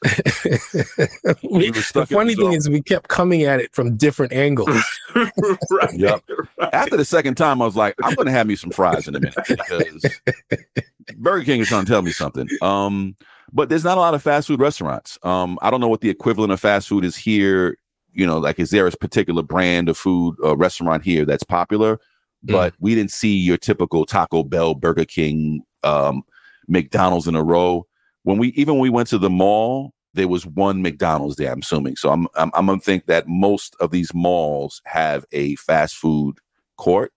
[1.43, 4.71] We We- the funny thing is, we kept coming at it from different angles.
[5.15, 5.93] right.
[5.93, 6.23] Yep.
[6.59, 6.71] right.
[6.73, 9.15] After the second time, I was like, I'm going to have me some fries in
[9.17, 10.07] a minute because
[11.17, 12.49] Burger King is trying to tell me something.
[12.63, 13.17] Um,
[13.55, 15.17] but there's not a lot of fast food restaurants.
[15.23, 17.79] Um, I don't know what the equivalent of fast food is here.
[18.13, 21.99] You know, like is there a particular brand of food uh, restaurant here that's popular?
[22.43, 26.23] But we didn't see your typical Taco Bell, Burger King, um,
[26.69, 27.87] McDonald's in a row.
[28.25, 31.53] When we even when we went to the mall, there was one McDonald's there.
[31.53, 31.97] I'm assuming.
[31.97, 36.39] So I'm I'm, I'm gonna think that most of these malls have a fast food
[36.77, 37.13] court.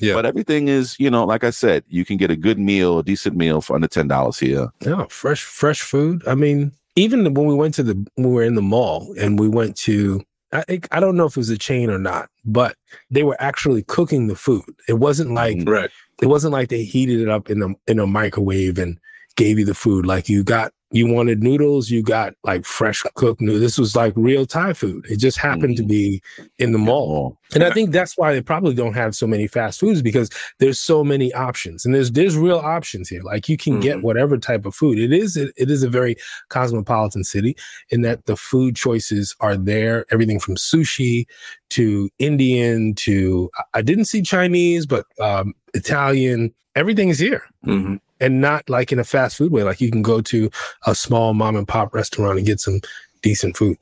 [0.00, 0.14] Yeah.
[0.14, 3.02] But everything is, you know, like I said, you can get a good meal, a
[3.02, 4.68] decent meal for under ten dollars here.
[4.80, 6.22] Yeah, fresh, fresh food.
[6.26, 9.38] I mean, even when we went to the when we were in the mall and
[9.38, 12.30] we went to I think I don't know if it was a chain or not,
[12.44, 12.76] but
[13.10, 14.64] they were actually cooking the food.
[14.88, 15.68] It wasn't like Mhm.
[15.68, 15.90] Right.
[16.22, 18.98] it wasn't like they heated it up in the in a microwave and
[19.36, 20.06] gave you the food.
[20.06, 23.60] Like you got you wanted noodles, you got like fresh cooked noodles.
[23.60, 25.04] This was like real Thai food.
[25.10, 25.88] It just happened to Mhm.
[25.88, 26.22] be
[26.58, 27.38] in the mall.
[27.54, 30.78] And I think that's why they probably don't have so many fast foods because there's
[30.78, 33.22] so many options and there's there's real options here.
[33.22, 34.02] Like you can get Mhm.
[34.02, 34.98] whatever type of food.
[34.98, 36.16] It is it, it is a very
[36.48, 37.54] cosmopolitan city
[37.90, 40.06] in that the food choices are there.
[40.10, 41.26] Everything from sushi
[41.70, 46.54] to Indian to I- didn't see Chinese, but um, Italian.
[46.76, 49.62] Everything is here hmm and not like in a fast food way.
[49.62, 50.50] Like you can go to
[50.86, 52.80] a small mom and pop restaurant and get some
[53.22, 53.78] decent food.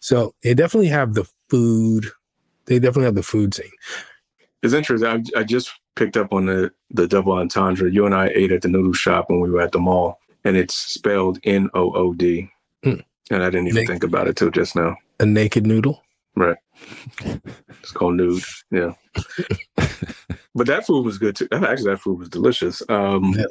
[0.00, 2.06] So they definitely have the food.
[2.66, 3.70] They definitely have the food scene.
[4.62, 5.08] It's interesting.
[5.34, 7.90] I, I just picked up on the the double entendre.
[7.90, 10.56] You and I ate at the noodle shop when we were at the mall, and
[10.56, 12.50] it's spelled N O O D.
[12.84, 12.94] Hmm.
[13.30, 13.88] And I didn't even Nick.
[13.88, 14.96] think about it till just now.
[15.20, 16.02] A naked noodle.
[16.36, 16.56] Right.
[17.80, 18.42] It's called nude.
[18.70, 18.92] Yeah.
[20.54, 21.48] but that food was good too.
[21.52, 22.82] Actually, that food was delicious.
[22.88, 23.44] Um, Yeah.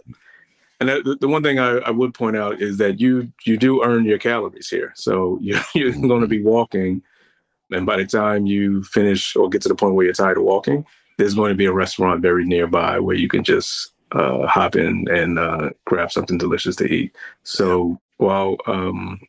[0.79, 4.05] And the- one thing I, I would point out is that you you do earn
[4.05, 4.93] your calories here.
[4.95, 7.01] So you, you're going to be walking,
[7.71, 10.43] and by the time you finish or get to the point where you're tired of
[10.43, 10.85] walking,
[11.17, 15.05] there's going to be a restaurant very nearby where you can just uh, hop in
[15.09, 17.15] and uh, grab something delicious to eat.
[17.43, 19.19] So while um,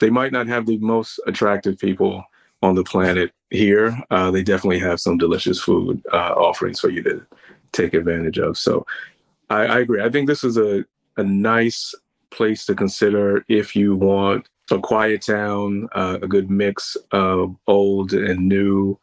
[0.00, 2.24] they might not have the most attractive people
[2.62, 7.02] on the planet here, uh, they definitely have some delicious food uh, offerings for you
[7.02, 7.26] to
[7.72, 8.56] take advantage of.
[8.56, 8.86] So
[9.50, 10.02] I, I agree.
[10.02, 10.84] I think this is a,
[11.16, 11.94] a nice
[12.30, 18.12] place to consider if you want a quiet town, uh, a good mix of old
[18.12, 18.98] and new.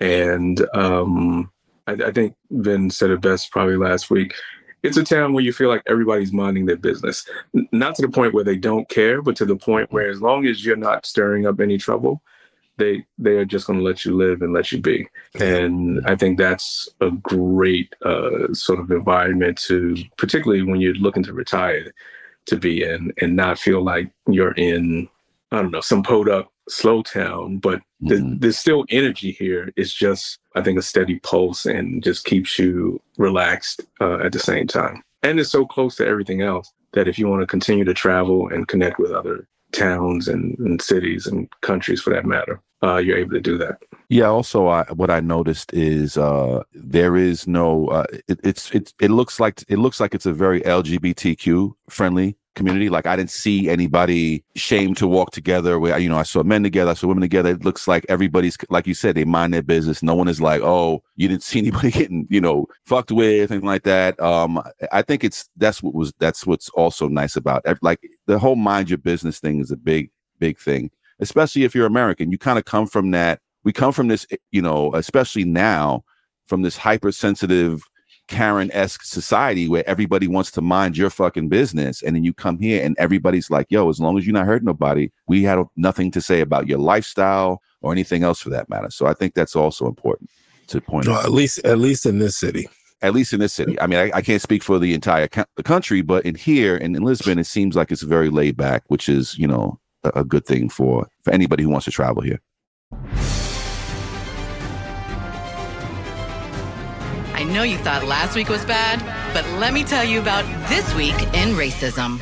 [0.00, 1.50] And um,
[1.86, 4.34] I, I think Vin said it best probably last week.
[4.82, 7.26] It's a town where you feel like everybody's minding their business.
[7.72, 10.46] Not to the point where they don't care, but to the point where as long
[10.46, 12.22] as you're not stirring up any trouble,
[12.78, 15.08] they they are just going to let you live and let you be.
[15.40, 21.22] And I think that's a great uh, sort of environment to, particularly when you're looking
[21.24, 21.92] to retire,
[22.46, 25.08] to be in and not feel like you're in,
[25.52, 28.40] I don't know, some pulled up slow town, but th- Mhm.
[28.40, 29.72] there's still energy here.
[29.76, 34.40] It's just, I think, a steady pulse and just keeps you relaxed uh, at the
[34.40, 35.02] same time.
[35.22, 38.48] And it's so close to everything else that if you want to continue to travel
[38.48, 43.18] and connect with other towns and, and cities and countries for that matter, uh, you're
[43.18, 43.78] able to do that.
[44.08, 44.26] Yeah.
[44.26, 47.88] Also, I, what I noticed is uh, there is no.
[47.88, 52.36] Uh, it, it's it's it looks like it looks like it's a very LGBTQ friendly
[52.56, 52.88] community.
[52.88, 55.78] Like I didn't see anybody shamed to walk together.
[55.78, 57.50] Where you know I saw men together, I saw women together.
[57.50, 60.02] It looks like everybody's like you said, they mind their business.
[60.02, 63.64] No one is like, oh, you didn't see anybody getting you know fucked with anything
[63.64, 64.18] like that.
[64.20, 68.38] Um, I think it's that's what was that's what's also nice about ev- like the
[68.38, 70.90] whole mind your business thing is a big big thing,
[71.20, 72.32] especially if you're American.
[72.32, 73.40] You kind of come from that.
[73.62, 76.04] We come from this, you know, especially now
[76.46, 77.82] from this hypersensitive
[78.28, 82.02] Karen esque society where everybody wants to mind your fucking business.
[82.02, 84.66] And then you come here and everybody's like, yo, as long as you're not hurting
[84.66, 88.90] nobody, we had nothing to say about your lifestyle or anything else for that matter.
[88.90, 90.30] So I think that's also important
[90.68, 91.24] to point No, out.
[91.24, 92.68] at least at least in this city.
[93.02, 93.78] At least in this city.
[93.80, 96.76] I mean, I, I can't speak for the entire co- the country, but in here
[96.76, 100.20] in, in Lisbon, it seems like it's very laid back, which is you know a,
[100.20, 102.40] a good thing for for anybody who wants to travel here.
[107.36, 108.98] I know you thought last week was bad,
[109.34, 112.18] but let me tell you about this week in racism.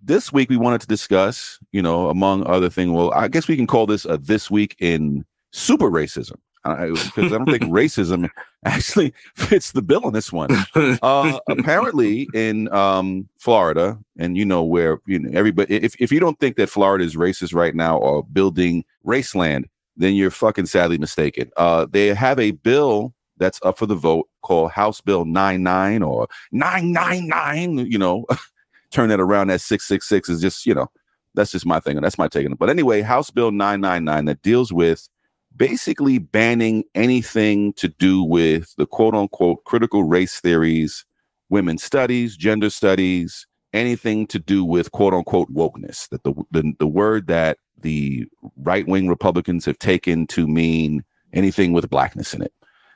[0.00, 2.90] this week we wanted to discuss, you know, among other things.
[2.90, 7.36] Well, I guess we can call this a this week in super racism because I
[7.36, 8.30] don't think racism
[8.64, 10.48] actually fits the bill on this one.
[10.74, 15.74] Uh, apparently, in um, Florida, and you know where you know everybody.
[15.74, 19.64] If if you don't think that Florida is racist right now or building raceland,
[19.96, 21.50] then you're fucking sadly mistaken.
[21.56, 26.28] Uh, they have a bill that's up for the vote called House Bill 99 or
[26.52, 28.24] 999, you know,
[28.90, 30.90] turn that around at 666 is just, you know,
[31.34, 31.96] that's just my thing.
[31.96, 32.58] And that's my take on it.
[32.58, 35.08] But anyway, House Bill 999 that deals with
[35.54, 41.04] basically banning anything to do with the quote unquote critical race theories,
[41.48, 46.08] women's studies, gender studies, anything to do with quote unquote wokeness.
[46.08, 51.72] That the the, the word that the right wing Republicans have taken to mean anything
[51.72, 52.52] with blackness in it.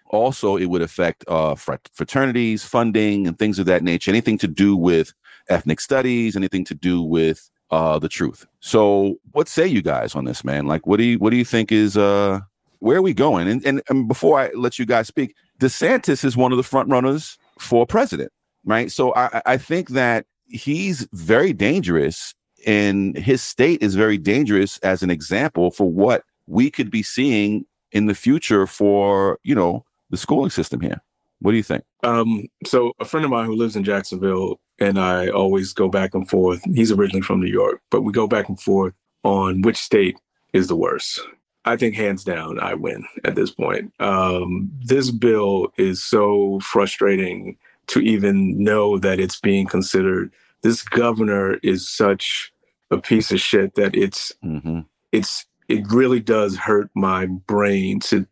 [0.06, 4.10] Also, it would affect uh, fraternities, funding, and things of that nature.
[4.10, 5.12] Anything to do with
[5.48, 8.44] ethnic studies, anything to do with uh, the truth.
[8.58, 10.66] So, what say you guys on this, man?
[10.66, 12.40] Like, what do you what do you think is uh,
[12.80, 13.46] where are we going?
[13.46, 16.88] And, and and before I let you guys speak, DeSantis is one of the front
[16.88, 18.32] runners for president,
[18.64, 18.90] right?
[18.90, 22.34] So I I- I think that he's very dangerous,
[22.66, 27.64] and his state is very dangerous as an example for what we could be seeing
[27.92, 31.00] in the future for you know the schooling system here.
[31.40, 31.84] What do you think?
[32.02, 36.14] Um, so a friend of mine who lives in Jacksonville and I always go back
[36.14, 36.62] and forth.
[36.74, 40.18] He's originally from New York, but we go back and forth on which state
[40.52, 41.20] is the worst.
[41.66, 43.92] I think hands down, I win at this point.
[44.00, 47.58] Um, this bill is so frustrating
[47.88, 50.32] to even know that it's being considered.
[50.62, 52.49] This governor is such
[52.90, 54.80] a piece of shit that it's Mm-hmm.
[55.12, 58.26] it's it really does hurt my brain to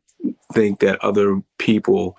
[0.52, 2.16] think that other people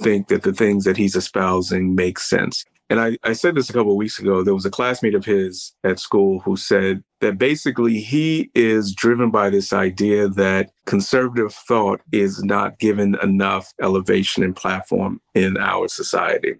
[0.00, 2.64] think that the things that he's espousing make sense.
[2.88, 4.42] And I, I said this a couple of weeks ago.
[4.42, 9.30] There was a classmate of his at school who said that basically he is driven
[9.30, 15.88] by this idea that conservative thought is not given enough elevation and platform in our
[15.88, 16.54] society.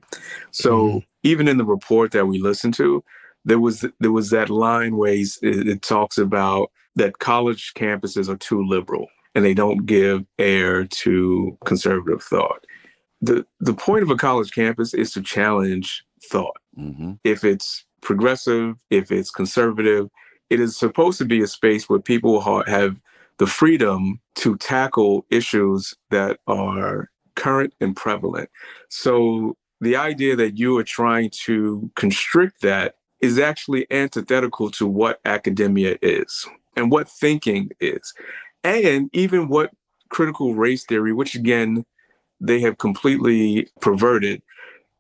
[0.53, 3.05] So even in the report that we listened to,
[3.45, 8.29] there was there was that line where he's, it, it talks about that college campuses
[8.29, 12.65] are too liberal and they don't give air to conservative thought.
[13.21, 16.57] The the point of a college campus is to challenge thought.
[16.79, 17.13] Mm-hmm.
[17.25, 20.09] If it's progressive, if it's conservative,
[20.51, 23.01] it is supposed to be a space where people ha- have
[23.39, 28.51] the freedom to tackle issues that are current and prevalent.
[28.89, 35.21] So the idea that you are trying to constrict that is actually antithetical to what
[35.25, 36.47] academia is
[36.77, 38.13] and what thinking is,
[38.65, 39.71] and even what
[40.11, 41.87] critical race theory, which again,
[42.41, 44.43] they have completely perverted.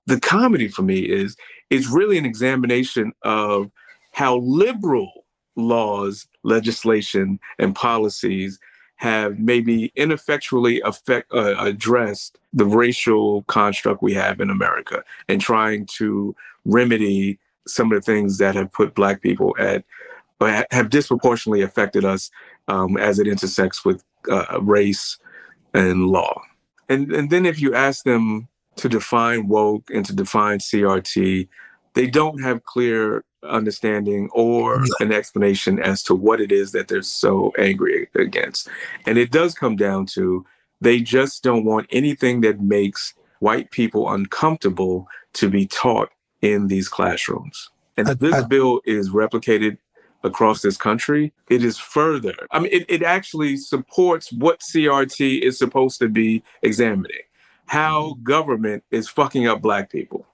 [0.06, 1.36] The comedy for me is
[1.68, 3.70] is really an examination of
[4.12, 5.24] how liberal
[5.56, 8.58] laws, legislation, and policies
[8.96, 15.84] have maybe ineffectually affect, uh, addressed the racial construct we have in America and trying
[15.86, 19.84] to remedy some of the things that have put Black people at,
[20.38, 22.30] but have disproportionately affected us
[22.68, 25.18] um, as it intersects with uh, race
[25.74, 26.40] and law.
[26.88, 31.48] And, and then if you ask them to define woke and to define CRT,
[31.94, 37.02] they don't have clear understanding or an explanation as to what it is that they're
[37.02, 38.68] so angry against.
[39.06, 40.46] And it does come down to
[40.80, 46.10] they just don't want anything that makes white people uncomfortable to be taught
[46.42, 47.70] in these classrooms.
[47.96, 49.78] And I- this I- bill is replicated
[50.24, 51.32] across this country.
[51.50, 52.34] It is further.
[52.52, 57.22] I mean, it, it actually supports what CRT is supposed to be examining
[57.66, 60.26] how government is fucking up black people.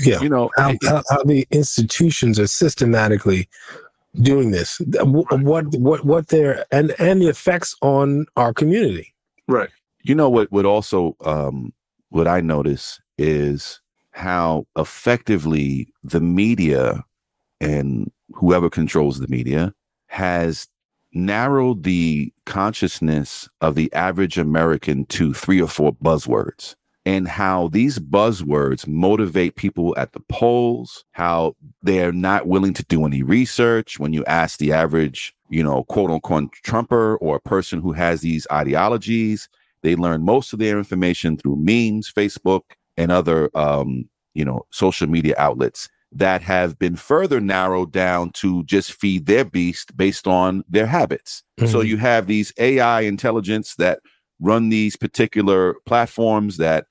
[0.00, 0.20] Yeah.
[0.20, 3.48] You know, how, how, how the institutions are systematically
[4.22, 9.14] doing this what what what, what they're and and the effects on our community
[9.46, 9.68] Right.
[10.02, 11.72] you know what would also um
[12.08, 13.80] what i notice is
[14.18, 17.04] how effectively the media
[17.60, 19.72] and whoever controls the media
[20.08, 20.68] has
[21.12, 26.74] narrowed the consciousness of the average american to three or four buzzwords
[27.08, 33.06] and how these buzzwords motivate people at the polls, how they're not willing to do
[33.06, 33.98] any research.
[33.98, 38.20] When you ask the average, you know, quote unquote Trumper or a person who has
[38.20, 39.48] these ideologies,
[39.80, 42.62] they learn most of their information through memes, Facebook,
[42.98, 48.64] and other, um, you know, social media outlets that have been further narrowed down to
[48.64, 51.42] just feed their beast based on their habits.
[51.60, 51.70] Mm-hmm.
[51.70, 54.00] So you have these AI intelligence that
[54.40, 56.86] run these particular platforms that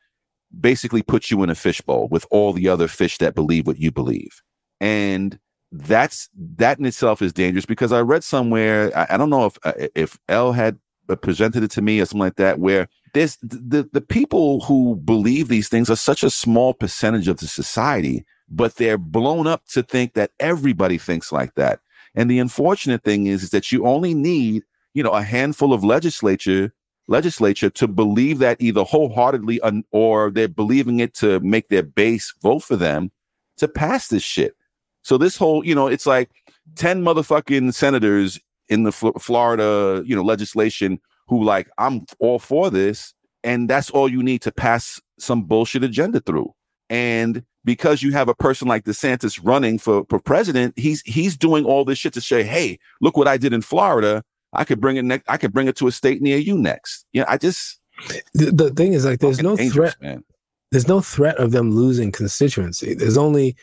[0.59, 3.91] basically put you in a fishbowl with all the other fish that believe what you
[3.91, 4.41] believe.
[4.79, 5.39] And
[5.71, 9.57] that's that in itself is dangerous because I read somewhere I, I don't know if
[9.63, 10.79] uh, if L had
[11.09, 14.95] Uh, presented it to me or something like that where there's the the people who
[14.97, 19.65] believe these things are such a small percentage of the society but they're blown up
[19.67, 21.79] to think that everybody thinks like that
[22.15, 25.83] and the unfortunate thing is, is that you only need you know a handful of
[25.83, 26.73] legislature
[27.07, 32.63] legislature to believe that either wholeheartedly or they're believing it to make their base vote
[32.63, 33.11] for them
[33.57, 34.55] to pass this shit.
[35.03, 36.29] So this whole, you know, it's like
[36.75, 38.39] 10 motherfucking senators
[38.69, 43.13] in the Florida, you know, legislation who like I'm all for this
[43.43, 46.53] and that's all you need to pass some bullshit agenda through.
[46.89, 51.65] And because you have a person like DeSantis running for, for president, he's he's doing
[51.65, 54.23] all this shit to say, "Hey, look what I did in Florida.
[54.53, 55.29] I could bring it next.
[55.29, 57.05] I could bring it to a state near you next.
[57.11, 57.79] Yeah, I just
[58.33, 59.95] the, the thing is like there's no threat.
[60.01, 60.23] Man.
[60.71, 62.93] There's no threat of them losing constituency.
[62.93, 63.55] There's only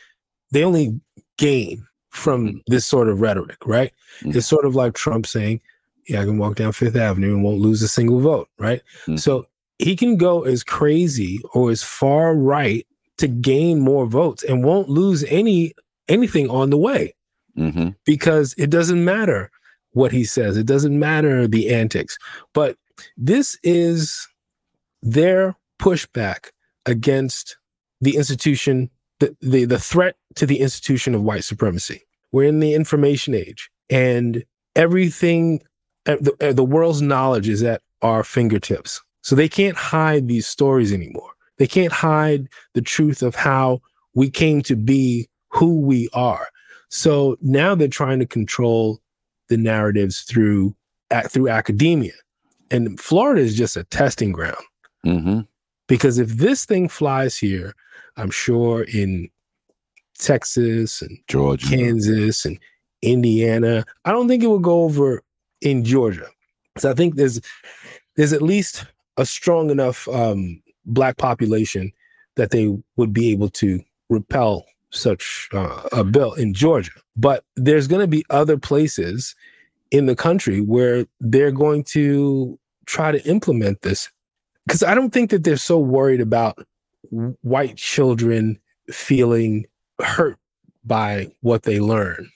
[0.51, 0.99] they only
[1.37, 1.85] gain
[2.15, 3.91] from this sort of rhetoric, right?
[4.19, 4.37] Mm-hmm.
[4.37, 5.61] It's sort of like Trump saying,
[6.07, 8.81] "Yeah, I can walk down Fifth Avenue and won't lose a single vote," right?
[9.01, 9.17] Mm-hmm.
[9.17, 9.45] So
[9.79, 12.87] he can go as crazy or as far right
[13.17, 15.73] to gain more votes and won't lose any
[16.07, 17.13] anything on the way
[17.57, 17.89] mm-hmm.
[18.05, 19.51] because it doesn't matter
[19.91, 20.57] what he says.
[20.57, 22.17] It doesn't matter the antics.
[22.53, 22.77] But
[23.17, 24.27] this is
[25.01, 26.51] their pushback
[26.85, 27.57] against
[28.01, 28.89] the institution,
[29.19, 32.01] the, the, the threat to the institution of white supremacy.
[32.31, 34.43] We're in the information age, and
[34.75, 35.61] everything,
[36.05, 39.01] uh, the, uh, the world's knowledge is at our fingertips.
[39.21, 41.31] So they can't hide these stories anymore.
[41.57, 43.81] They can't hide the truth of how
[44.13, 46.47] we came to be who we are.
[46.89, 48.99] So now they're trying to control
[49.49, 50.75] the narratives through
[51.29, 52.13] through academia.
[52.71, 54.57] And Florida is just a testing ground.
[55.05, 55.41] Mm-hmm.
[55.87, 57.75] Because if this thing flies here,
[58.17, 59.29] I'm sure in
[60.17, 62.59] Texas and Georgia, Kansas and
[63.01, 65.21] Indiana, I don't think it will go over
[65.61, 66.27] in Georgia.
[66.77, 67.41] So I think there's
[68.15, 68.85] there's at least
[69.17, 71.91] a strong enough um, black population
[72.35, 76.91] that they would be able to repel such uh, a bill in Georgia.
[77.15, 79.35] But there's going to be other places
[79.91, 84.09] in the country where they're going to try to implement this.
[84.65, 86.65] Because I don't think that they're so worried about
[87.41, 88.59] white children
[88.91, 89.65] feeling
[90.01, 90.37] hurt
[90.83, 92.29] by what they learn.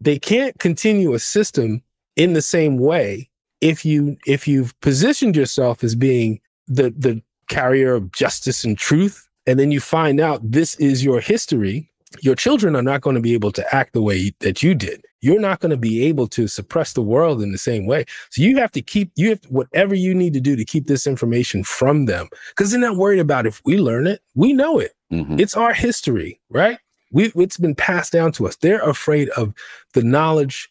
[0.00, 1.82] They can't continue a system
[2.16, 7.94] in the same way if you if you've positioned yourself as being the the carrier
[7.94, 12.76] of justice and truth and then you find out this is your history your children
[12.76, 15.04] are not going to be able to act the way that you did.
[15.22, 18.04] You're not going to be able to suppress the world in the same way.
[18.30, 20.88] So you have to keep you have to, whatever you need to do to keep
[20.88, 24.20] this information from them because they're not worried about if we learn it.
[24.34, 24.94] We know it.
[25.12, 25.38] Mm-hmm.
[25.38, 26.78] It's our history, right?
[27.12, 28.56] We it's been passed down to us.
[28.56, 29.54] They're afraid of
[29.94, 30.68] the knowledge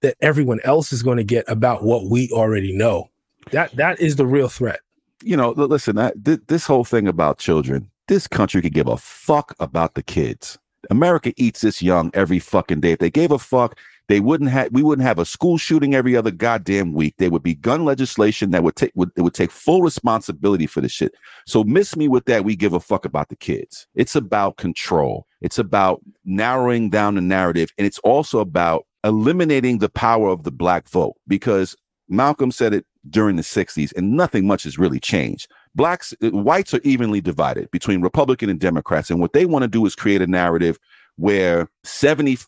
[0.00, 3.08] that everyone else is going to get about what we already know.
[3.52, 4.80] That that is the real threat.
[5.22, 8.96] You know, listen, I, th- this whole thing about children, this country could give a
[8.96, 10.58] fuck about the kids.
[10.90, 12.92] America eats this young every fucking day.
[12.92, 13.78] If they gave a fuck,
[14.08, 17.14] they wouldn't have we wouldn't have a school shooting every other goddamn week.
[17.18, 20.80] There would be gun legislation that would take would it would take full responsibility for
[20.80, 21.14] this shit.
[21.46, 22.44] So miss me with that.
[22.44, 23.86] We give a fuck about the kids.
[23.94, 25.26] It's about control.
[25.40, 30.52] It's about narrowing down the narrative, and it's also about eliminating the power of the
[30.52, 31.76] black vote because
[32.08, 36.74] Malcolm said it during the 60s, and nothing much has really changed blacks, uh, whites
[36.74, 39.10] are evenly divided between Republican and Democrats.
[39.10, 40.78] And what they want to do is create a narrative
[41.16, 42.46] where 70%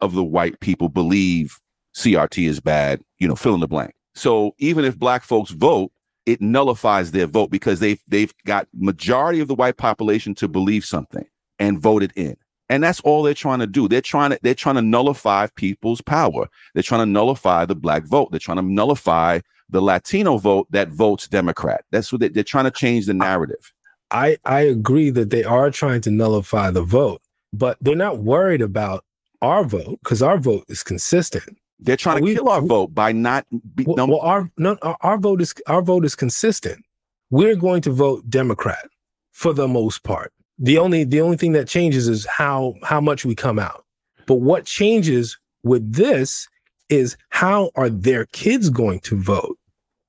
[0.00, 1.58] of the white people believe
[1.96, 3.92] CRT is bad, you know, fill in the blank.
[4.14, 5.90] So even if black folks vote,
[6.26, 10.84] it nullifies their vote because they've they've got majority of the white population to believe
[10.84, 11.26] something
[11.58, 12.36] and voted in.
[12.70, 13.88] And that's all they're trying to do.
[13.88, 16.48] They're trying to they're trying to nullify people's power.
[16.72, 18.30] They're trying to nullify the black vote.
[18.30, 21.84] They're trying to nullify the Latino vote that votes Democrat.
[21.90, 23.72] That's what they, they're trying to change the narrative.
[24.10, 27.20] I I agree that they are trying to nullify the vote,
[27.58, 29.04] but they're not worried about
[29.42, 31.56] our vote because our vote is consistent.
[31.78, 33.46] They're trying to we, kill our we, vote by not.
[33.74, 36.84] Be, well, no, well, our no, our vote is our vote is consistent.
[37.30, 38.88] We're going to vote Democrat
[39.32, 40.32] for the most part.
[40.58, 43.84] The only the only thing that changes is how how much we come out.
[44.26, 46.48] But what changes with this
[46.88, 49.58] is how are their kids going to vote?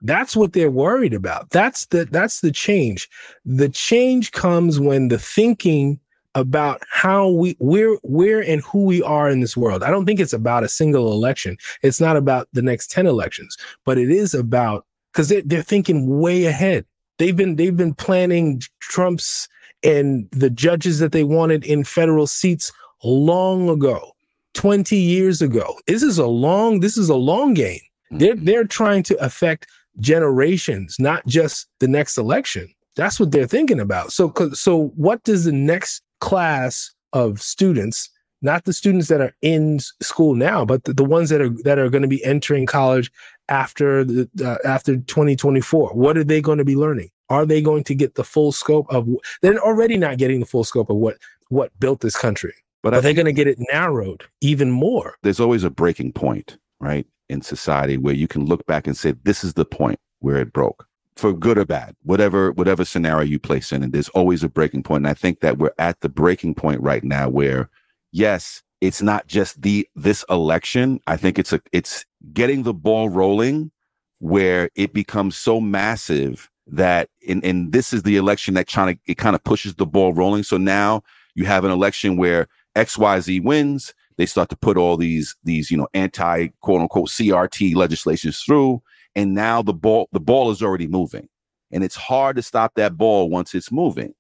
[0.02, 1.50] That's what they're worried about.
[1.50, 3.10] That's the that's the change.
[3.44, 6.00] The change comes when the thinking
[6.36, 9.84] about how we where where and who we are in this world.
[9.84, 11.58] I don't think it's about a single election.
[11.82, 16.20] It's not about the next 10 elections, but it is about because they're, they're thinking
[16.20, 16.86] way ahead.
[17.18, 19.48] They've been they've been planning Trump's
[19.84, 22.72] and the judges that they wanted in federal seats
[23.04, 24.16] long ago,
[24.56, 25.76] 20 years ago.
[25.88, 27.80] This is a long, this is a long game.
[28.12, 28.46] They're mm-hmm.
[28.46, 29.68] they're trying to affect
[30.00, 32.74] generations, not just the next election.
[32.96, 34.12] That's what they're thinking about.
[34.12, 38.10] So so what does the next class of students,
[38.42, 41.80] not the students that are in school now, but the, the ones that are that
[41.80, 43.12] are going to be entering college
[43.50, 47.10] after the uh, after 2024, what are they going to be learning?
[47.30, 49.08] Are they going to get the full scope of?
[49.42, 51.18] They're already not getting the full scope of what
[51.50, 52.54] what built this country,
[52.84, 55.16] But are I they're going to get it narrowed even more.
[55.24, 59.14] there's always a breaking point, right, in society where you can look back and say,
[59.24, 60.88] this is the point where it broke.
[61.16, 64.84] For good or bad, whatever whatever scenario you place in, and there's always a breaking
[64.84, 65.06] point.
[65.06, 67.70] And I think that we're at the breaking point right now where,
[68.12, 71.00] yes, it's not just the this election.
[71.08, 73.72] I think it's a it's getting the ball rolling
[74.20, 79.16] where it becomes so massive that in and this is the election that to it
[79.16, 80.44] kind of pushes the ball rolling.
[80.44, 81.04] So now
[81.36, 83.94] you have an election where XYZ wins.
[84.18, 88.82] They start to put all these these you know anti quote unquote CRT legislations through,
[89.16, 91.28] and now the ball the ball is already moving,
[91.72, 94.14] and it's hard to stop that ball once it's moving.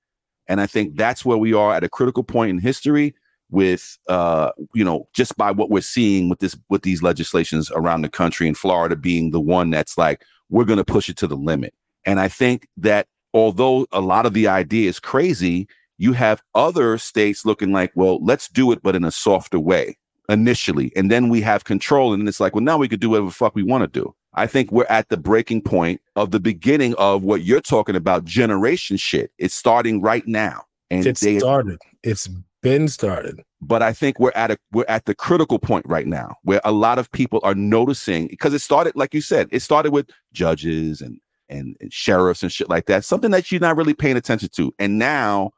[0.47, 3.15] And I think that's where we are at a critical point in history
[3.51, 8.01] with uh you know just by what we're seeing with this with these legislations around
[8.01, 11.27] the country and Florida being the one that's like we're going to push it to
[11.27, 11.73] the limit.
[12.05, 15.67] And I think that although a lot of the idea is crazy,
[15.97, 19.97] you have other states looking like, well, let's do it, but in a softer way
[20.29, 20.91] initially.
[20.95, 22.13] And then we have control.
[22.13, 24.15] And it's like, well, now we could do whatever fuck we want to do.
[24.35, 28.25] I think we're at the breaking point of the beginning of what you're talking about
[28.25, 29.31] generation shit.
[29.37, 30.63] It's starting right now.
[30.91, 31.79] And It they, started.
[32.03, 32.29] It's
[32.61, 33.41] been started.
[33.61, 36.71] but I think we're at a we're at the critical point right now where a
[36.71, 41.01] lot of people are noticing because it started, like you said, it started with judges
[41.01, 41.19] and
[41.49, 44.73] and, and sheriffs and shit like that, something that you're not really paying attention to.
[44.79, 45.51] And now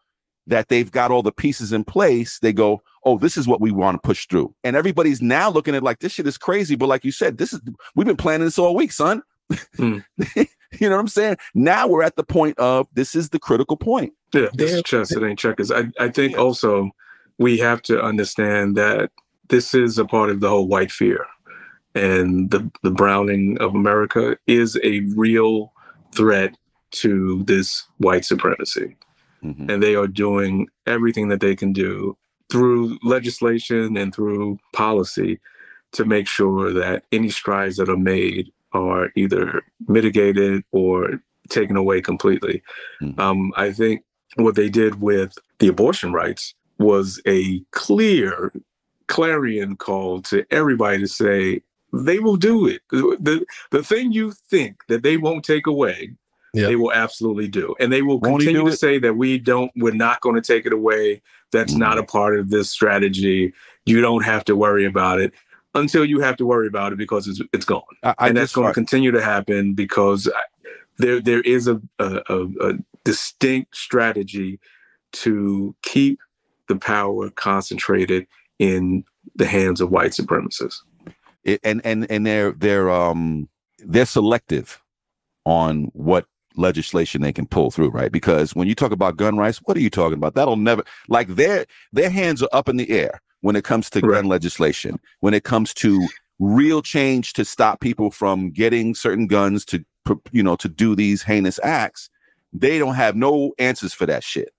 [0.48, 3.72] that they've got all the pieces in place, they go, Oh, this is what we
[3.72, 4.54] want to push through.
[4.66, 6.76] And everybody's now looking at like this shit is crazy.
[6.76, 7.62] But like you said, this is
[7.96, 9.22] we've been planning this all week, son.
[9.78, 10.00] Hmm.
[10.36, 10.46] you
[10.82, 11.38] know what I'm saying?
[11.56, 14.12] Now we're at the point of this is the critical point.
[14.34, 15.12] Yeah, this They're- is chess.
[15.16, 15.72] It ain't checkers.
[15.72, 16.90] I, I think also
[17.38, 19.10] we have to understand that
[19.48, 21.26] this is a part of the whole white fear,
[21.96, 25.72] and the the browning of America is a real
[26.14, 26.58] threat
[26.92, 28.98] to this white supremacy,
[29.44, 29.70] Mhm.
[29.72, 32.18] and they are doing everything that they can do
[32.52, 35.40] through legislation and through policy
[35.94, 42.02] to make sure that any strides that are made are either mitigated or taken away
[42.02, 42.62] completely.
[43.02, 43.18] Mhm.
[43.20, 44.04] Um, I think
[44.36, 48.52] what they did with the abortion rights was a clear
[49.08, 51.62] clarion call to everybody to say
[51.94, 52.82] they will do it.
[52.92, 56.12] The, the, thing you think that they won't take away,
[56.54, 56.68] Yeah.
[56.68, 57.74] they will absolutely do.
[57.80, 58.78] And they will Won't continue to it?
[58.78, 61.22] say that we don't, we're not going to take it away.
[61.52, 63.54] That's not a part of this strategy.
[63.86, 65.34] You don't have to worry about it
[65.76, 68.54] until you have to worry about it because it's, it's gone I, I and that's
[68.54, 70.42] going to continue to happen because I-
[71.00, 72.74] there there is a, a, a, a
[73.06, 74.60] distinct strategy
[75.14, 76.20] to keep
[76.68, 78.28] the power concentrated
[78.60, 79.04] in
[79.36, 80.80] the hands of white supremacists.
[81.44, 83.48] it, and and and they're they're um
[83.80, 84.82] they're selective
[85.46, 86.26] on what
[86.58, 89.82] legislation they can pull through right because when you talk about gun rights what are
[89.82, 93.56] you talking about that'll never like their their hands are up in the air when
[93.56, 94.18] it comes to Right.
[94.18, 96.08] gun legislation when it comes to
[96.40, 99.84] real change to stop people from getting certain guns to
[100.32, 102.10] you know to do these heinous acts
[102.54, 104.50] they don't have no answers for that shit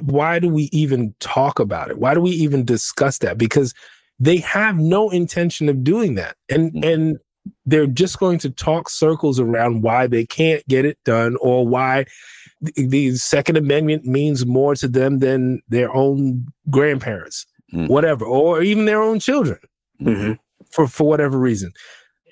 [0.00, 1.98] why do we even talk about it?
[1.98, 3.36] Why do we even discuss that?
[3.36, 3.74] Because
[4.18, 6.36] they have no intention of doing that.
[6.48, 6.92] And Mhm.
[6.92, 7.18] and
[7.66, 12.04] they're just going to talk circles around why they can't get it done or why
[12.60, 17.88] the, the second amendment means more to them than their own grandparents, Mhm.
[17.88, 19.58] whatever, or even their own children
[20.00, 20.32] mm-hmm.
[20.70, 21.72] for for whatever reason.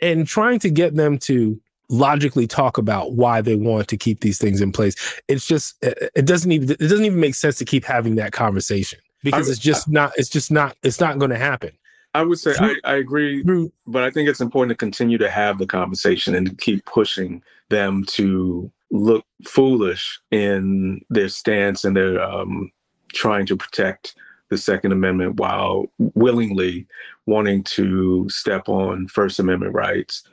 [0.02, 4.38] And trying to get them to logically talk about why they want to keep these
[4.38, 4.94] things in place
[5.26, 8.30] it's just it it doesn't even it doesn't even make sense to keep having that
[8.30, 11.72] conversation because it's just not it's just not it's not going to happen
[12.14, 13.42] I would say I, I agree,
[13.86, 17.42] but I think it's important to continue to have the conversation and to keep pushing
[17.68, 22.72] them to look foolish in their stance and their um,
[23.12, 24.16] trying to protect
[24.48, 26.86] the Second Amendment while willingly
[27.26, 30.24] wanting to step on First Amendment rights.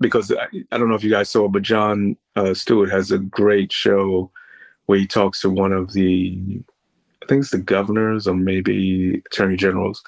[0.00, 3.18] Because I, I don't know if you guys saw, but Jon uh, Stewart has a
[3.18, 4.30] great show
[4.86, 6.62] where he talks to one of the,
[7.22, 10.02] I think it's the governors or maybe attorney generals,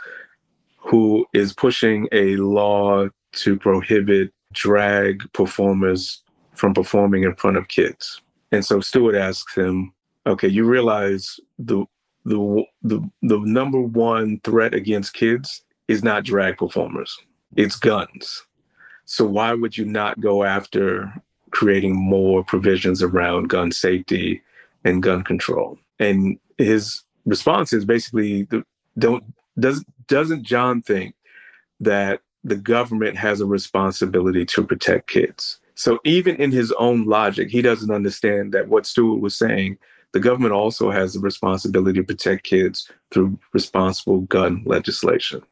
[0.89, 6.22] who is pushing a law to prohibit drag performers
[6.55, 8.22] from performing in front of kids.
[8.53, 9.93] And so Stewart asks him,
[10.26, 11.84] okay, you realize the
[12.24, 17.16] the the the number one threat against kids is not drag performers.
[17.57, 18.45] It's guns.
[19.05, 21.12] So why would you not go after
[21.51, 24.43] creating more provisions around gun safety
[24.84, 25.78] and gun control?
[25.99, 28.49] And his response is basically
[28.99, 29.24] don't
[29.59, 31.15] does doesn't Jon think
[31.81, 35.61] that the government has a responsibility to protect kids?
[35.75, 39.79] So even in his own logic, he doesn't understand that what Stewart was saying,
[40.13, 45.43] the government also has the responsibility to protect kids through responsible gun legislation.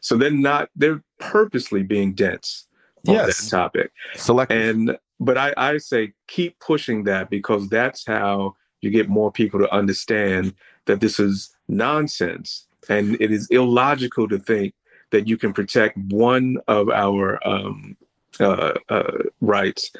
[0.00, 2.66] So they're not, they're purposely being dense
[3.08, 3.48] on yes.
[3.48, 3.92] that topic.
[4.16, 9.32] Select and but I, I say keep pushing that because that's how you get more
[9.32, 10.54] people to understand
[10.86, 14.74] that this is nonsense and it is illogical to think
[15.10, 17.96] that you can protect one of our um,
[18.40, 19.90] uh, uh, rights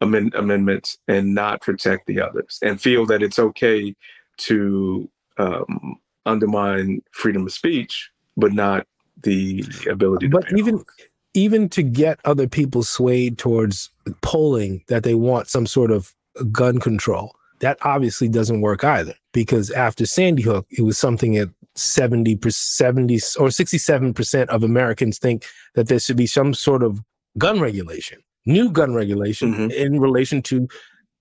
[0.00, 3.94] amend- amendments and not protect the others, and feel that it's okay
[4.36, 8.86] to um, undermine freedom of speech, but not
[9.22, 10.28] the ability.
[10.28, 10.84] But even
[11.34, 13.90] even to get other people swayed towards
[14.22, 16.14] polling that they want some sort of
[16.52, 19.14] gun control, that obviously doesn't work either.
[19.32, 25.46] Because after Sandy Hook, it was something that 70 70 or 67% of Americans think
[25.74, 27.00] that there should be some sort of
[27.38, 29.70] gun regulation, new gun regulation mm-hmm.
[29.70, 30.68] in relation to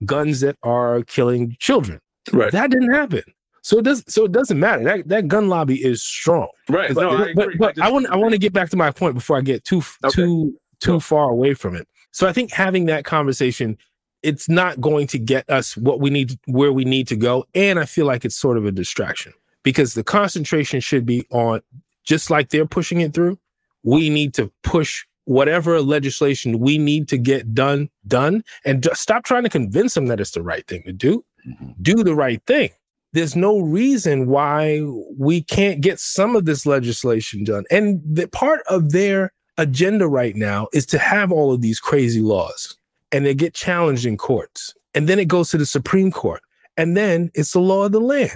[0.05, 1.99] guns that are killing children.
[2.31, 2.51] Right.
[2.51, 3.23] That didn't happen.
[3.61, 4.03] So it does.
[4.07, 4.83] So it doesn't matter.
[4.83, 6.49] That that gun lobby is strong.
[6.69, 6.93] Right.
[6.93, 8.91] But, no, I but, but I, I want I want to get back to my
[8.91, 10.13] point before I get too okay.
[10.13, 11.87] too too far away from it.
[12.11, 13.77] So I think having that conversation,
[14.21, 17.79] it's not going to get us what we need where we need to go, and
[17.79, 19.33] I feel like it's sort of a distraction
[19.63, 21.61] because the concentration should be on
[22.03, 23.39] just like they're pushing it through.
[23.83, 29.43] We need to push whatever legislation we need to get done done and stop trying
[29.43, 31.71] to convince them that it's the right thing to do mm-hmm.
[31.81, 32.69] do the right thing
[33.13, 34.81] there's no reason why
[35.17, 40.35] we can't get some of this legislation done and the part of their agenda right
[40.35, 42.75] now is to have all of these crazy laws
[43.13, 46.41] and they get challenged in courts and then it goes to the supreme court
[46.77, 48.31] and then it's the law of the land.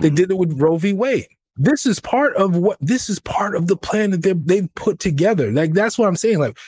[0.00, 0.92] They did it with roe v.
[0.92, 1.26] Wade.
[1.56, 4.98] This is part of what this is part of the plan that they've, they've put
[4.98, 5.50] together.
[5.50, 6.38] Like that's what i'm saying.
[6.38, 6.58] Like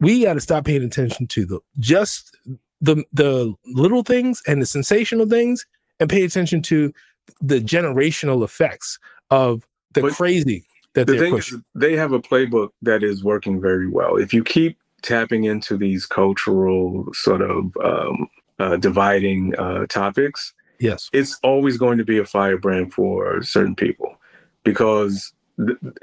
[0.00, 2.36] we got to stop paying attention to the just
[2.80, 5.64] the the little things and the sensational things
[6.00, 6.92] and pay attention to
[7.40, 8.98] the generational effects
[9.30, 11.64] of the but crazy that the they're pushing.
[11.74, 14.16] They have a playbook that is working very well.
[14.16, 18.28] If you keep tapping into these cultural sort of um,
[18.58, 24.16] uh, dividing uh, topics yes it's always going to be a firebrand for certain people
[24.64, 25.32] because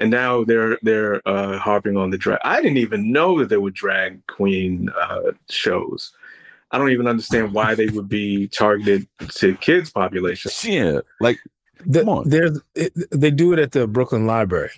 [0.00, 2.38] and now they're they're uh, harping on the drag.
[2.44, 6.12] I didn't even know that there were drag queen uh, shows.
[6.70, 10.50] I don't even understand why they would be targeted to kids population.
[10.64, 11.38] Yeah, like
[11.84, 12.28] the, come on.
[12.28, 14.70] There's it, they do it at the Brooklyn Library.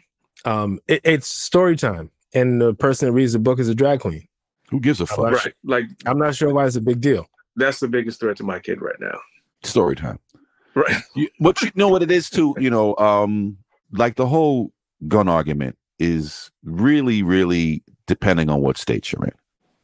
[0.45, 4.01] Um, it, it's story time, and the person that reads the book is a drag
[4.01, 4.27] queen.
[4.71, 5.33] Who gives a fuck?
[5.33, 7.27] Right, like I'm not sure why it's a big deal.
[7.55, 9.19] That's the biggest threat to my kid right now.
[9.65, 10.19] Story time.
[10.75, 11.03] Right.
[11.15, 12.55] You, but you know what it is too.
[12.59, 13.57] You know, um,
[13.93, 14.73] like the whole
[15.07, 19.33] gun argument is really, really depending on what state you're in.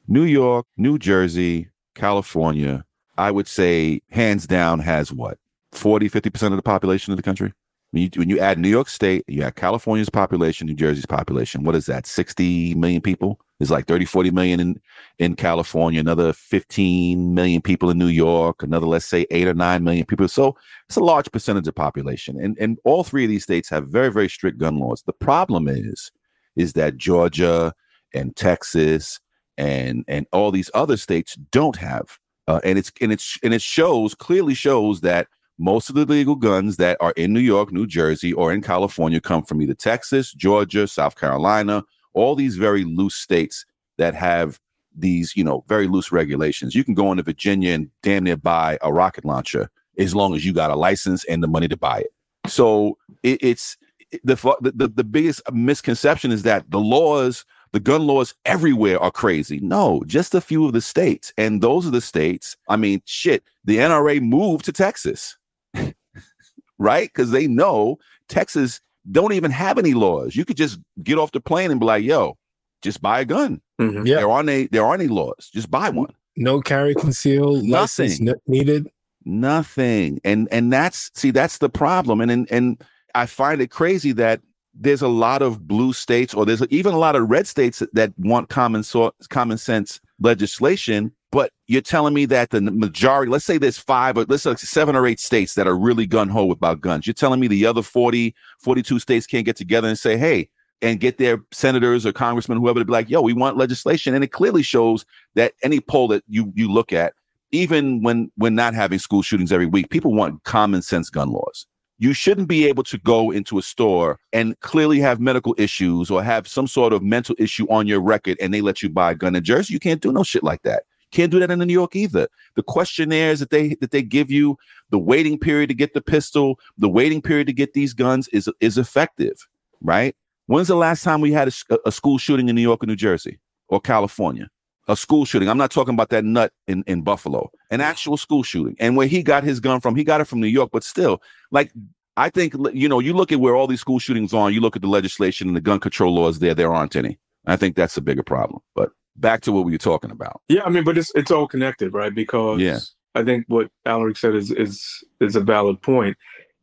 [0.09, 2.85] New York, New Jersey, California,
[3.17, 5.39] I would say hands down has what?
[5.73, 7.53] 40, 50% of the population of the country?
[7.93, 11.65] When you, when you add New York State, you add California's population, New Jersey's population,
[11.65, 12.07] what is that?
[12.07, 13.41] 60 million people?
[13.61, 14.81] There's like 30, 40 million in,
[15.19, 19.85] in California, another 15 million people in New York, another, let's say, eight or nine
[19.85, 20.27] million people.
[20.29, 20.57] So
[20.89, 22.41] it's a large percentage of population.
[22.41, 25.03] And, and all three of these states have very, very strict gun laws.
[25.03, 26.11] The problem is,
[26.57, 27.75] is that Georgia
[28.15, 29.21] and Texas
[29.59, 32.19] and and all these other states don't have.
[32.49, 36.35] Uh, and it's and it's and it shows clearly shows that most of the legal
[36.35, 40.33] guns that are in New York, New Jersey, or in California come from either Texas,
[40.33, 43.65] Georgia, South Carolina, all these very loose states
[43.99, 44.61] that have
[44.97, 46.75] these, you know, very loose regulations.
[46.75, 50.45] You can go into Virginia and damn near buy a rocket launcher as long as
[50.45, 52.13] you got a license and the money to buy it.
[52.47, 53.77] So it, it's
[54.25, 59.61] the, the the biggest misconception is that the laws the gun laws everywhere are crazy.
[59.61, 61.33] No, just a few of the states.
[61.39, 62.57] And those are the states.
[62.69, 65.37] I mean, shit, the NRA moved to Texas,
[66.79, 67.09] right?
[67.09, 67.99] Because they know
[68.29, 70.35] Texas don't even have any laws.
[70.37, 72.37] You could just get off the plane and be like, yo,
[72.83, 73.61] just buy a gun.
[73.81, 74.07] Mhm.
[74.07, 74.17] Yeah.
[74.17, 75.51] There aren't any, there aren't any laws.
[75.53, 76.13] Just buy one.
[76.37, 78.29] No carry conceal Nothing.
[78.29, 78.89] n- needed.
[79.25, 80.21] Nothing.
[80.25, 82.21] And and that's see, that's the problem.
[82.21, 82.83] And and, and
[83.15, 84.41] I find it crazy that
[84.75, 87.93] there's a lot of blue states or there's even a lot of red states that,
[87.95, 93.45] that want common so, common sense legislation but you're telling me that the majority let's
[93.45, 96.81] say there's five or let's say seven or eight states that are really gun-ho about
[96.81, 100.49] guns you're telling me the other 40 42 states can't get together and say hey
[100.83, 104.25] and get their senators or congressmen whoever to be like yo we want legislation and
[104.25, 105.05] it clearly shows
[105.35, 107.15] that any poll that you you look at
[107.53, 111.67] even when when not having school shootings every week people want common sense gun laws
[112.01, 116.23] you shouldn't be able to go into a store and clearly have medical issues or
[116.23, 119.15] have some sort of mental issue on your record and they let you buy a
[119.15, 119.75] gun in Jersey.
[119.75, 120.85] You can't do no shit like that.
[121.13, 122.29] Can't do that in New York either.
[122.55, 124.57] The questionnaires that they that they give you,
[124.91, 128.49] the waiting period to get the pistol, the waiting period to get these guns is
[128.61, 129.47] is effective,
[129.81, 130.15] right?
[130.47, 131.53] When's the last time we had
[131.85, 133.39] a school shooting in New York or New Jersey
[133.69, 134.49] or California?
[134.89, 135.49] A school shooting.
[135.49, 137.53] I'm not talking about that nut in, in Buffalo.
[137.71, 138.75] An actual school shooting.
[138.81, 141.23] And where he got his gun from, he got it from New York, but still,
[141.53, 141.73] like
[142.17, 144.75] I think you know, you look at where all these school shootings are, you look
[144.75, 147.19] at the legislation and the gun control laws there, there aren't any.
[147.47, 148.61] I think that's a bigger problem.
[148.75, 150.41] But back to what we were talking about.
[150.49, 152.15] Yeah, I mean, but it's it's all connected, right?
[152.15, 152.79] Because Yeah.
[153.15, 154.85] I think what Alaric said is is
[155.21, 156.17] is a valid point.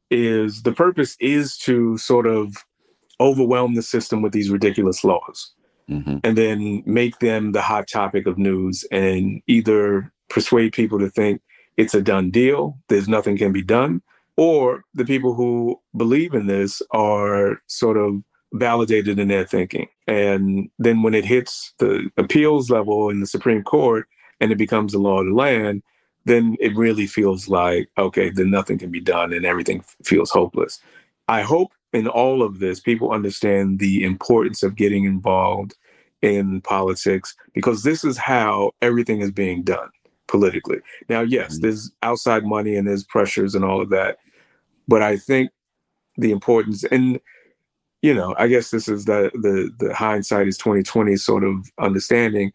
[0.10, 2.56] Is the purpose is to sort of
[3.20, 5.54] overwhelm the system with these ridiculous laws
[5.88, 11.10] hmm and then make them the hot topic of news and either persuade people to
[11.10, 11.42] think
[11.78, 14.02] it's a done deal, there's nothing can be done,
[14.36, 18.22] or the people who believe in this are sort of
[18.54, 19.88] validated in their thinking.
[20.08, 24.08] And then when it hits the appeals level in the Supreme Court
[24.40, 25.84] and it becomes the law of the land,
[26.26, 30.30] then it really feels like, okay, then nothing can be done and everything f- feels
[30.30, 30.80] hopeless.
[31.28, 35.76] I hope in all of this, people understand the importance of getting involved
[36.22, 39.90] in politics because this is how everything is being done
[40.28, 40.80] politically.
[41.10, 41.62] Now, yes, Mhm.
[41.62, 44.18] there's outside money and there's pressures and all of that,
[44.88, 45.52] but I think
[46.18, 47.20] the importance and
[48.08, 52.54] you know, I guess this is the the the hindsight is 2020 sort of understanding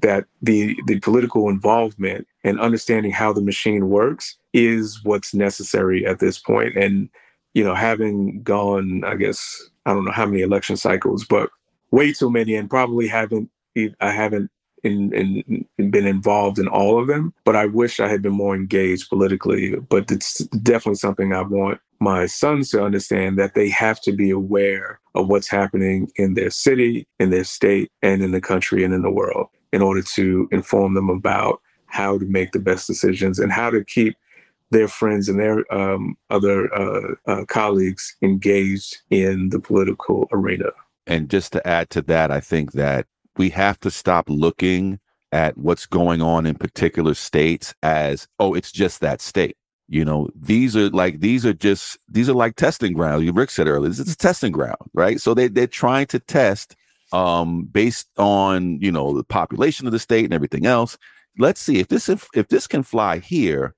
[0.00, 6.18] that the the political involvement and understanding how the machine works is what's necessary at
[6.18, 6.74] this point.
[6.74, 7.08] point and
[7.54, 9.40] you know having gone i guess
[9.86, 11.50] i don't know how many election cycles but
[11.90, 13.50] way too many and probably haven't
[14.00, 14.50] i haven't
[14.84, 18.32] in, in, in been involved in all of them but i wish i had been
[18.32, 20.38] more engaged politically but it's
[20.68, 25.28] definitely something i want my sons to understand that they have to be aware of
[25.28, 29.10] what's happening in their city in their state and in the country and in the
[29.10, 33.70] world in order to inform them about how to make the best decisions and how
[33.70, 34.16] to keep
[34.70, 40.70] their friends and their um, other uh, uh, colleagues engaged in the political arena.
[41.06, 44.98] And just to add to that, I think that we have to stop looking
[45.30, 49.56] at what's going on in particular states as, oh, it's just that state.
[49.92, 53.24] You know, these are like these are just these are like testing grounds.
[53.24, 55.20] You Rick said earlier, this is a testing ground, right?
[55.20, 56.76] So they they're trying to test
[57.12, 60.96] um based on you know the population of the state and everything else.
[61.38, 63.74] Let's see if this if, if this can fly here,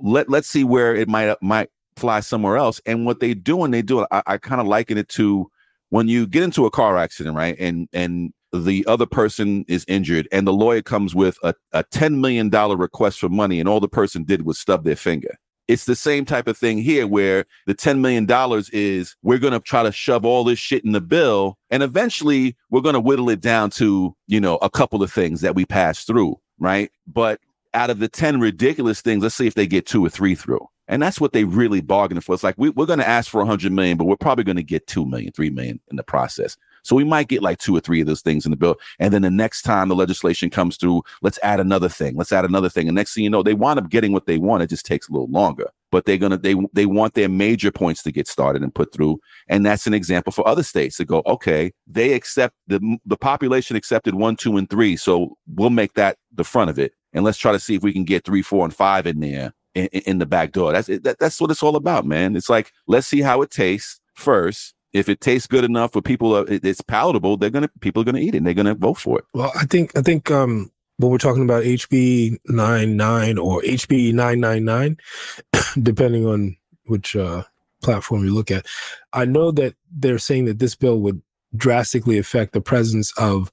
[0.00, 2.80] let let's see where it might might fly somewhere else.
[2.86, 5.50] And what they do and they do it, I, I kind of liken it to
[5.88, 7.56] when you get into a car accident, right?
[7.58, 12.20] And and the other person is injured and the lawyer comes with a, a $10
[12.20, 15.36] million request for money and all the person did was stub their finger.
[15.68, 18.26] It's the same type of thing here where the $10 million
[18.72, 22.56] is we're going to try to shove all this shit in the bill and eventually
[22.70, 25.64] we're going to whittle it down to, you know, a couple of things that we
[25.64, 26.90] pass through, right?
[27.06, 27.40] But
[27.74, 30.66] out of the 10 ridiculous things, let's see if they get two or three through.
[30.88, 32.34] And that's what they really bargained for.
[32.34, 34.62] It's like we, we're going to ask for 100 million, but we're probably going to
[34.62, 36.56] get 2 million, 3 million in the process.
[36.86, 38.76] So we might get like two or three of those things in the bill.
[38.98, 42.16] And then the next time the legislation comes through, let's add another thing.
[42.16, 42.88] Let's add another thing.
[42.88, 44.62] And next thing you know, they wind up getting what they want.
[44.62, 45.68] It just takes a little longer.
[45.90, 49.18] But they're gonna they they want their major points to get started and put through.
[49.48, 53.76] And that's an example for other states to go, okay, they accept the the population
[53.76, 54.96] accepted one, two, and three.
[54.96, 56.92] So we'll make that the front of it.
[57.12, 59.54] And let's try to see if we can get three, four, and five in there
[59.74, 60.72] in, in the back door.
[60.72, 62.36] That's that, that's what it's all about, man.
[62.36, 64.74] It's like let's see how it tastes first.
[64.96, 67.36] If it tastes good enough for people, uh, it's palatable.
[67.36, 68.38] They're gonna people are gonna eat it.
[68.38, 69.24] and They're gonna vote for it.
[69.34, 74.96] Well, I think I think um when we're talking about HB 99 or HB 999,
[75.82, 77.42] depending on which uh,
[77.82, 78.66] platform you look at,
[79.12, 81.20] I know that they're saying that this bill would
[81.54, 83.52] drastically affect the presence of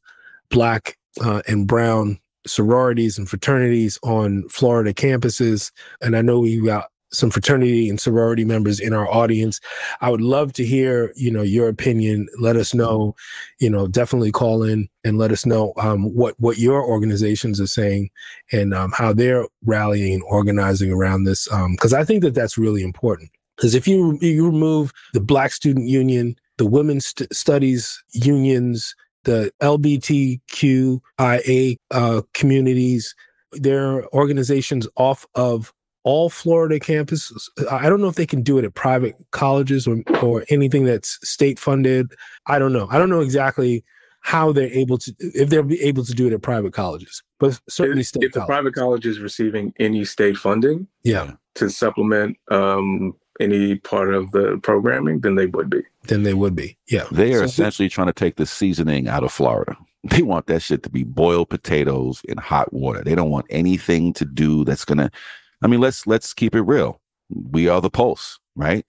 [0.50, 5.72] black uh, and brown sororities and fraternities on Florida campuses.
[6.02, 9.60] And I know we got some fraternity and sorority members in our audience.
[10.02, 12.28] I would love to hear, you know, your opinion.
[12.40, 13.16] Let us know,
[13.60, 17.68] you know, definitely call in and let us know um, what what your organizations are
[17.68, 18.10] saying
[18.52, 21.48] and um, how they're rallying and organizing around this.
[21.72, 23.30] Because um, I think that that's really important.
[23.56, 29.52] Because if you you remove the Black Student Union, the Women's St- Studies unions, the
[29.62, 31.00] LBTQIA
[31.92, 33.16] uh, communities,
[33.54, 35.72] their organizations off of
[36.04, 37.50] all Florida campuses.
[37.72, 41.18] I don't know if they can do it at private colleges or or anything that's
[41.28, 42.14] state funded.
[42.48, 42.88] I don't know.
[42.92, 43.84] I don't know exactly
[44.22, 47.60] how they're able to if they're be able to do it at private colleges, but
[47.70, 48.24] certainly if, state.
[48.24, 54.14] If the private college is receiving any state funding, yeah, to supplement um, any part
[54.14, 55.82] of the programming, then they would be.
[56.08, 56.78] Then they would be.
[56.88, 59.78] Yeah, they are so essentially trying to take the seasoning out of Florida.
[60.06, 63.02] They want that shit to be boiled potatoes in hot water.
[63.06, 65.10] They don't want anything to do that's gonna
[65.64, 67.00] I mean, let's let's keep it real.
[67.30, 68.86] We are the pulse, right?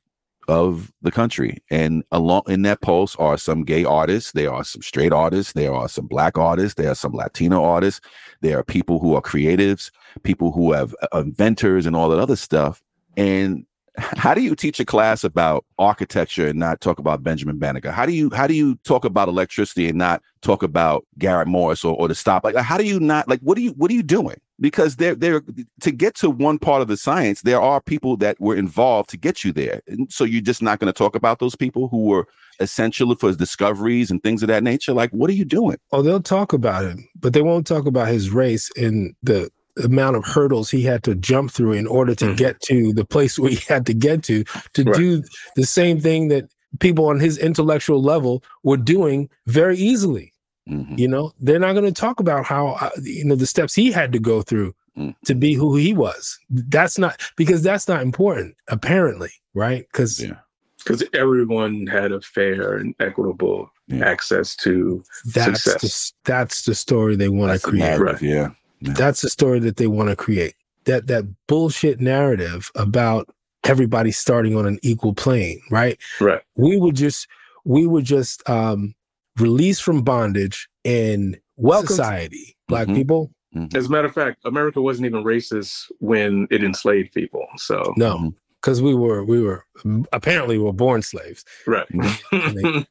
[0.48, 1.62] Of the country.
[1.70, 5.72] And along in that pulse are some gay artists, there are some straight artists, there
[5.72, 8.00] are some black artists, there are some Latino artists,
[8.42, 9.90] there are people who are creatives,
[10.22, 12.82] people who have uh, inventors and all that other stuff.
[13.16, 13.64] And
[13.98, 17.92] how do you teach a class about architecture and not talk about Benjamin Banneker?
[17.92, 21.84] How do you how do you talk about electricity and not talk about Garrett Morris
[21.84, 22.44] or, or the stop?
[22.44, 24.36] Like how do you not like what are you what are you doing?
[24.58, 25.42] Because they're they're
[25.80, 29.16] to get to one part of the science, there are people that were involved to
[29.16, 29.80] get you there.
[29.86, 32.26] And so you're just not going to talk about those people who were
[32.60, 34.92] essential for his discoveries and things of that nature.
[34.92, 35.76] Like, what are you doing?
[35.92, 39.50] Oh, they'll talk about him, but they won't talk about his race and the
[39.82, 42.36] amount of hurdles he had to jump through in order to mm-hmm.
[42.36, 44.94] get to the place where he had to get to to right.
[44.94, 45.22] do
[45.56, 46.44] the same thing that
[46.80, 50.32] people on his intellectual level were doing very easily
[50.68, 50.94] mm-hmm.
[50.96, 53.90] you know they're not going to talk about how uh, you know the steps he
[53.90, 55.10] had to go through mm-hmm.
[55.24, 60.36] to be who he was that's not because that's not important apparently right because yeah
[60.78, 64.06] because everyone had a fair and equitable yeah.
[64.06, 65.02] access to
[65.32, 66.10] that's success.
[66.10, 67.98] The, that's the story they want to create.
[67.98, 68.20] Right.
[68.20, 68.50] Yeah.
[68.92, 70.54] That's the story that they want to create.
[70.84, 73.28] That that bullshit narrative about
[73.64, 75.98] everybody starting on an equal plane, right?
[76.20, 76.42] Right.
[76.56, 77.26] We would just
[77.64, 78.94] we would just um
[79.38, 82.96] released from bondage in well society, black mm-hmm.
[82.96, 83.30] people.
[83.54, 83.76] Mm-hmm.
[83.76, 87.46] As a matter of fact, America wasn't even racist when it enslaved people.
[87.56, 89.64] So no, because we were we were
[90.12, 91.44] apparently we were born slaves.
[91.66, 91.86] Right.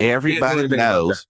[0.00, 1.26] Everybody knows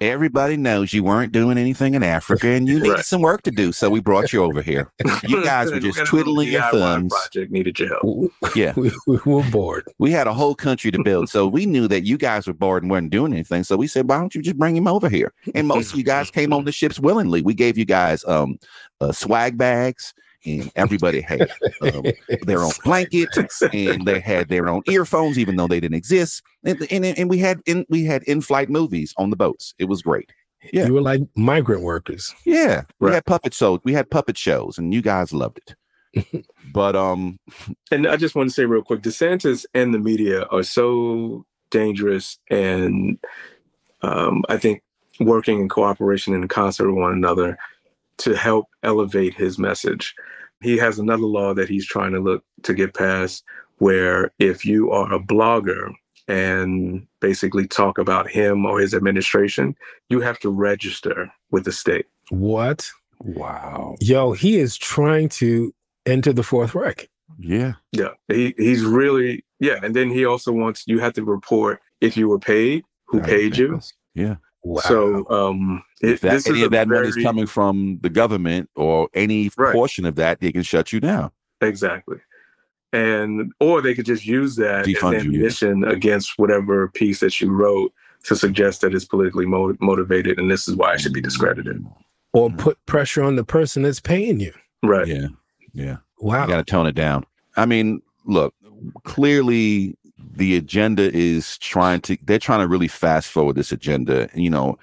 [0.00, 3.04] everybody knows you weren't doing anything in Africa and you needed right.
[3.04, 3.72] some work to do.
[3.72, 4.90] So we brought you over here.
[5.26, 7.12] You guys were just twiddling your thumbs.
[7.12, 8.32] Project needed your help.
[8.54, 8.74] Yeah.
[8.76, 9.86] we, we, were bored.
[9.98, 11.30] We had a whole country to build.
[11.30, 13.64] So we knew that you guys were bored and weren't doing anything.
[13.64, 15.32] So we said, why don't you just bring him over here?
[15.54, 17.42] And most of you guys came on the ships willingly.
[17.42, 18.58] We gave you guys um,
[19.00, 20.14] uh, swag bags
[20.44, 21.50] and everybody had
[21.82, 22.04] um,
[22.42, 23.28] their own blanket
[23.72, 26.42] and they had their own earphones even though they didn't exist.
[26.64, 29.74] And, and, and we had in we had in-flight movies on the boats.
[29.78, 30.32] It was great.
[30.72, 30.86] Yeah.
[30.86, 32.34] You were like migrant workers.
[32.44, 32.82] Yeah.
[32.98, 33.14] We right.
[33.14, 36.44] had puppet shows we had puppet shows and you guys loved it.
[36.72, 37.38] But um
[37.92, 42.38] and i just want to say real quick desantis and the media are so dangerous
[42.50, 43.18] and
[44.02, 44.82] um i think
[45.20, 47.56] working in cooperation and in concert with one another
[48.18, 50.14] to help elevate his message
[50.64, 53.44] he has another law that he's trying to look to get passed
[53.78, 55.92] where if you are a blogger
[56.26, 59.76] and basically talk about him or his administration,
[60.08, 62.06] you have to register with the state.
[62.30, 62.90] What?
[63.20, 63.96] Wow.
[64.00, 65.74] Yo, he is trying to
[66.06, 67.10] enter the Fourth Reich.
[67.38, 67.74] Yeah.
[67.92, 68.10] Yeah.
[68.28, 69.80] He he's really yeah.
[69.82, 73.56] And then he also wants you have to report if you were paid, who paid
[73.56, 73.80] you.
[74.14, 74.36] Yeah.
[74.64, 74.80] Wow.
[74.80, 77.00] So um, if that, any of that very...
[77.00, 79.74] money is coming from the government or any right.
[79.74, 81.30] portion of that, they can shut you down.
[81.60, 82.16] Exactly.
[82.92, 85.92] And or they could just use that Defund as ammunition you, yeah.
[85.92, 87.92] against whatever piece that you wrote
[88.24, 91.84] to suggest that it's politically mo- motivated and this is why it should be discredited.
[92.32, 94.54] Or put pressure on the person that's paying you.
[94.82, 95.06] Right.
[95.06, 95.26] Yeah.
[95.72, 95.96] Yeah.
[96.20, 96.42] Wow.
[96.42, 97.26] You got to tone it down.
[97.56, 98.54] I mean, look,
[99.02, 99.96] clearly
[100.32, 104.78] the agenda is trying to they're trying to really fast forward this agenda you know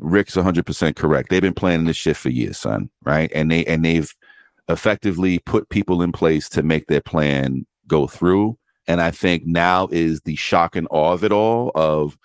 [0.00, 1.30] rick's 100% correct.
[1.30, 3.30] They've been planning this shit for years son right?
[3.34, 4.12] And they and they've
[4.68, 8.56] effectively put people in place to make their plan go through.
[8.86, 12.18] And i think now is the shock and awe of it all of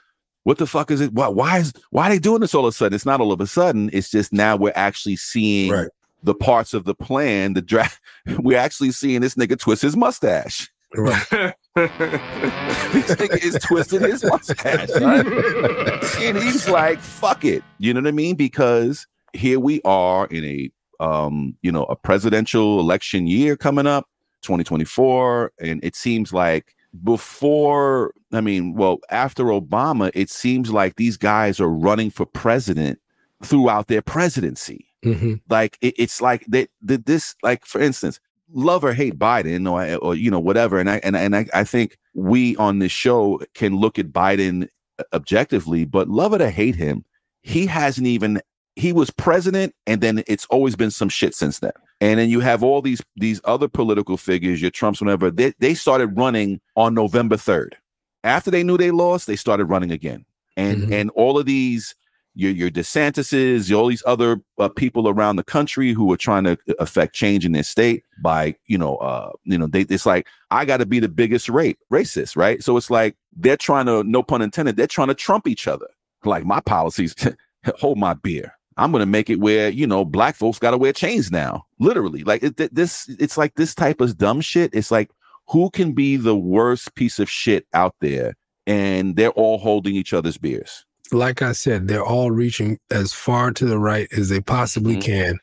[0.43, 1.11] what the fuck is it?
[1.11, 2.93] Why, why is why are they doing this all of a sudden?
[2.93, 3.89] It's not all of a sudden.
[3.91, 5.89] It's just now we're actually seeing right.
[6.21, 7.99] the parts of the plan the draft
[8.39, 10.71] we're actually seeing this nigga twist his mustache.
[10.95, 11.53] Right.
[11.75, 15.25] this nigga is twisting his mustache, right?
[16.19, 18.35] and he's like, "Fuck it," you know what I mean?
[18.35, 20.71] Because here we are in a,
[21.03, 24.07] um, you know, a presidential election year coming up,
[24.43, 26.73] 2024, and it seems like
[27.03, 32.99] before, I mean, well, after Obama, it seems like these guys are running for president
[33.43, 34.85] throughout their presidency.
[35.03, 35.41] Mhm.
[35.49, 36.69] Like it, it's like that.
[36.83, 38.19] that This, like for instance,
[38.51, 40.79] love or hate Biden or or you know whatever.
[40.79, 44.67] And I and and I, I think we on this show can look at Biden
[45.13, 47.03] objectively, but love it or hate him,
[47.41, 48.41] he hasn't even.
[48.77, 51.71] He was president, and then it's always been some shit since then.
[52.01, 55.31] And then you have all these these other political figures, your Trumps, whatever.
[55.31, 57.77] They they started running on November third.
[58.25, 60.25] After they knew they lost, they started running again.
[60.57, 60.91] And Mhm.
[60.93, 61.95] and all of these
[62.35, 66.57] your your DeSantis's, all these other uh, people around the country who are trying to
[66.79, 70.65] affect change in their state by you know uh you know they it's like I
[70.65, 72.61] got to be the biggest rape racist, right?
[72.63, 75.87] So it's like they're trying to no pun intended, they're trying to trump each other.
[76.23, 77.15] Like my policies,
[77.79, 78.53] hold my beer.
[78.77, 82.23] I'm gonna make it where you know black folks got to wear chains now, literally.
[82.23, 84.71] Like it- this, it's like this type of dumb shit.
[84.73, 85.09] It's like
[85.47, 88.35] who can be the worst piece of shit out there,
[88.67, 90.84] and they're all holding each other's beers.
[91.11, 95.03] Like I said, they're all reaching as far to the right as they possibly Mhm.
[95.03, 95.39] can,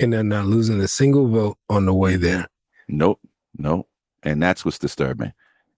[0.00, 2.46] and they're not losing a single vote on the way there.
[2.88, 3.20] Nope,
[3.56, 3.88] nope.
[4.22, 5.32] And that's what's disturbing.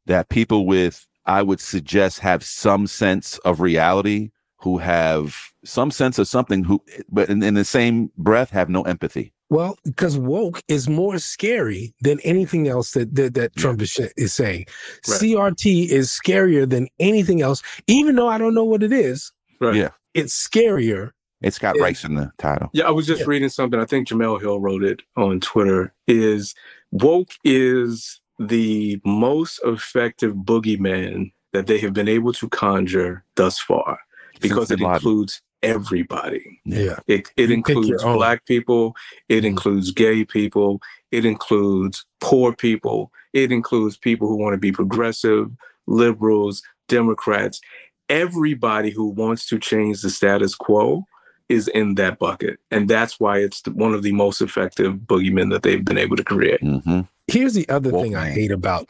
[0.06, 4.30] That people with, I would suggest, have some sense of reality,
[4.62, 8.82] who have some sense of something, who, but in, in the same breath, have no
[8.82, 9.32] empathy.
[9.50, 13.60] Well, because woke is more scary than anything else that that, that Yeah.
[13.62, 14.66] Trump is, is saying.
[15.08, 15.20] Right.
[15.20, 19.32] CRT is scarier than anything else, even though I don't know what it is.
[19.60, 19.74] Right.
[19.74, 19.90] Yeah.
[20.14, 21.10] It's scarier.
[21.40, 21.84] It's got Yeah.
[21.84, 22.68] race in the title.
[22.72, 23.26] Yeah, I was just Yeah.
[23.28, 23.80] reading something.
[23.80, 25.94] I think Jemele Hill wrote it on Twitter.
[26.06, 26.54] Is
[26.90, 33.98] woke is the most effective boogeyman that they have been able to conjure thus far
[34.40, 36.60] because it includes everybody.
[36.64, 36.98] Yeah.
[37.06, 38.94] It, it You includes black people.
[39.28, 39.48] It Mhm.
[39.48, 40.80] includes gay people.
[41.10, 43.12] It includes poor people.
[43.32, 45.50] It includes people who want to be progressive,
[45.86, 47.60] liberals, Democrats.
[48.08, 51.04] Everybody who wants to change the status quo
[51.48, 52.58] is in that bucket.
[52.70, 56.24] And that's why it's one of the most effective boogeymen that they've been able to
[56.24, 56.60] create.
[56.62, 58.88] hmm Here's the other Woke thing I hate about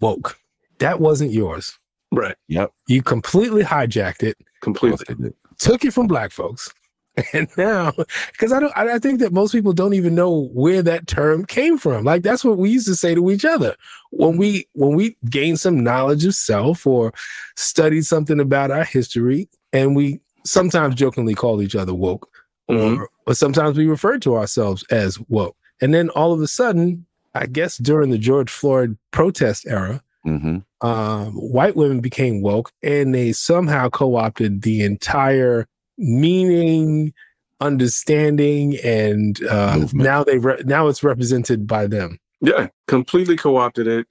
[0.00, 0.36] woke.
[0.78, 1.78] That wasn't yours.
[2.10, 2.34] Right.
[2.48, 2.72] Yep.
[2.88, 5.32] You completely hijacked it, Completely.
[5.58, 6.72] Took it from black folks.
[7.32, 7.92] And now,
[8.32, 11.78] because I don't, I think that most people don't even know where that term came
[11.78, 12.04] from.
[12.04, 13.74] Like that's what we used to say to each other
[14.10, 17.14] when we when we gained some knowledge of self or
[17.56, 22.28] studied something about our history, and we sometimes jokingly called each other woke,
[22.70, 22.98] Mhm.
[22.98, 25.56] or, or sometimes we referred to ourselves as woke.
[25.80, 30.58] And then all of a sudden, I guess during the George Floyd protest era, hmm
[30.82, 35.66] um, white women became woke and they somehow co-opted the entire
[35.96, 37.14] meaning
[37.62, 39.94] understanding and uh, Movement.
[40.04, 44.06] now they re- now it's represented by them Yeah, completely co-opted it.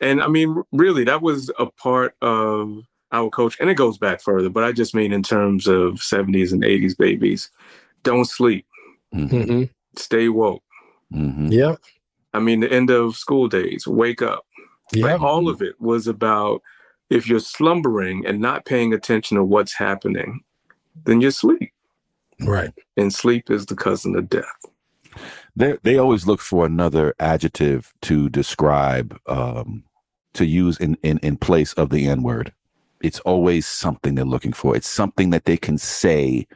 [0.00, 3.58] And I mean, really, that was a part of our coach.
[3.58, 6.94] And it goes back further, but I just mean in terms of 70s and 80s
[6.96, 7.50] babies.
[8.04, 8.64] Don't sleep.
[9.12, 9.70] hmm Mhm.
[9.96, 10.62] Stay woke.
[11.12, 11.74] hmm yeah
[12.32, 14.44] I mean, the end of school days, wake up.
[14.92, 16.62] Yeah Like, all of it was about
[17.10, 20.40] if you're slumbering and not paying attention to what's happening,
[21.04, 21.72] then you're asleep.
[22.40, 24.44] right And sleep is the cousin of death.
[25.56, 29.84] They they always look for another adjective to describe um
[30.34, 32.52] to use in in in place of the N word.
[33.02, 34.74] It's always something they're looking for.
[34.74, 36.46] It's something that they can say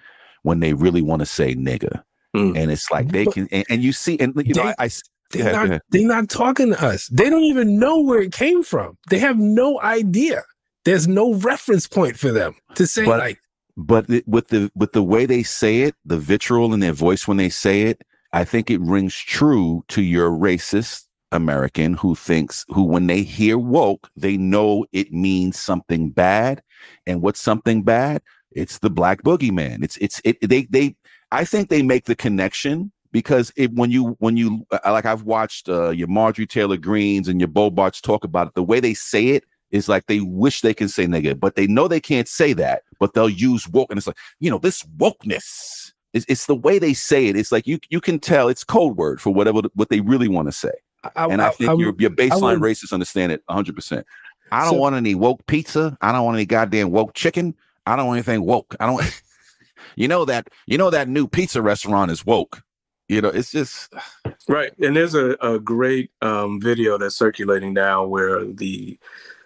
[0.42, 2.02] when they really want to say nigga.
[2.34, 2.56] Mm.
[2.56, 4.84] And it's like they can and, and you see and you know They- I, I
[4.86, 5.80] s- they're Yeah, not ahead.
[5.90, 9.38] they're not talking to us they don't even know where it came from they have
[9.38, 10.42] no idea
[10.84, 13.38] there's no reference point for them to say But- like
[13.76, 17.28] but it, with the with the way they say it, the vitriol in their voice
[17.28, 18.02] when they say it,
[18.32, 23.56] I think it rings true to your racist American who thinks who when they hear
[23.56, 26.60] woke, they know it means something bad,
[27.06, 28.20] and what's something bad?
[28.50, 29.84] It's the black boogeyman.
[29.84, 30.38] It's it's it.
[30.40, 30.96] They they
[31.30, 35.68] I think they make the connection because it when you when you like I've watched
[35.68, 38.54] uh, your Marjorie Taylor Greenes and your Boeberts talk about it.
[38.54, 41.66] The way they say it is like they wish they can say nigga, but they
[41.66, 44.82] know they can't say that, but they'll use woke, and it's like you know this
[44.96, 45.92] wokeness.
[46.14, 47.36] It's, it's the way they say it.
[47.36, 50.48] It's like you you can tell it's code word for whatever what they really want
[50.48, 50.72] to say,
[51.16, 53.74] I, and I, think your your baseline racists understand it 100.
[53.74, 54.06] percent
[54.50, 55.96] I don't So- want any woke pizza.
[56.00, 57.54] I don't want any goddamn woke chicken.
[57.86, 58.74] I don't want anything woke.
[58.80, 59.22] I don't.
[59.96, 62.62] you know that you know that new pizza restaurant is woke.
[63.08, 63.92] You know, it's just
[64.48, 64.72] Right.
[64.80, 68.98] And there's a, a great um, video that's circulating now where the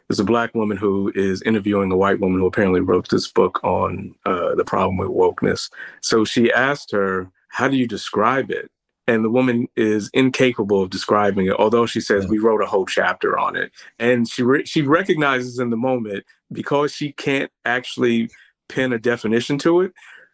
[0.08, 3.60] there's a black woman who is interviewing a white woman who apparently wrote this book
[3.64, 5.70] on uh, the problem with wokeness.
[6.02, 8.70] So she asked her, How do you describe it?
[9.08, 12.30] And the woman is incapable of describing it, although she says Yeah.
[12.30, 13.72] we wrote a whole chapter on it.
[13.98, 18.30] And she re- she recognizes in the moment because she can't actually
[18.68, 19.92] pin a definition to it.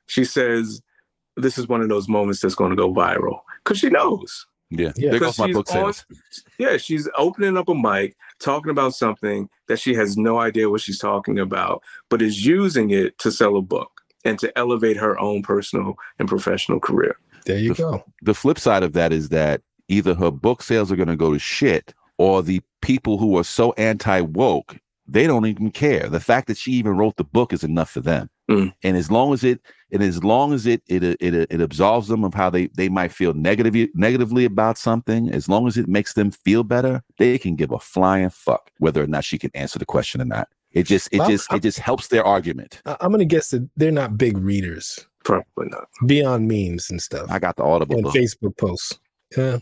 [0.09, 0.83] She says,
[1.43, 4.47] "This is one of those moments that's going to go viral," because she knows.
[4.71, 4.93] yeah.
[4.97, 5.11] Yeah.
[5.11, 6.07] There Because goes my she's book on- sales.
[6.59, 10.81] Yeah, she's opening up a mic, talking about something that she has no idea what
[10.83, 13.91] she's talking about, but is using it to sell a book
[14.25, 17.17] and to elevate her own personal and professional career.
[17.47, 18.05] There you The- go.
[18.23, 21.33] The flip side of that is that either her book sales are going to go
[21.33, 24.77] to shit, or the people who are so anti woke
[25.09, 26.09] they don't even care.
[26.09, 28.29] The fact that she even wrote the book is enough for them.
[28.51, 28.73] Mm.
[28.83, 29.61] And as long as it
[29.93, 33.13] and as long as it it it it absolves them of how they they might
[33.13, 37.57] feel negatively negatively about something, as long as it makes them feel better, they can
[37.57, 40.49] give a flying fuck whether or not she can answer the question or not.
[40.73, 42.81] It just it Well, just I'm- it just helps their argument.
[42.87, 45.89] I- I'm gonna guess that they're not big readers Probably not.
[46.07, 48.15] beyond memes and stuff I got the Audible book.
[48.15, 48.55] and book.
[48.55, 48.99] Facebook posts.
[49.37, 49.59] Yeah,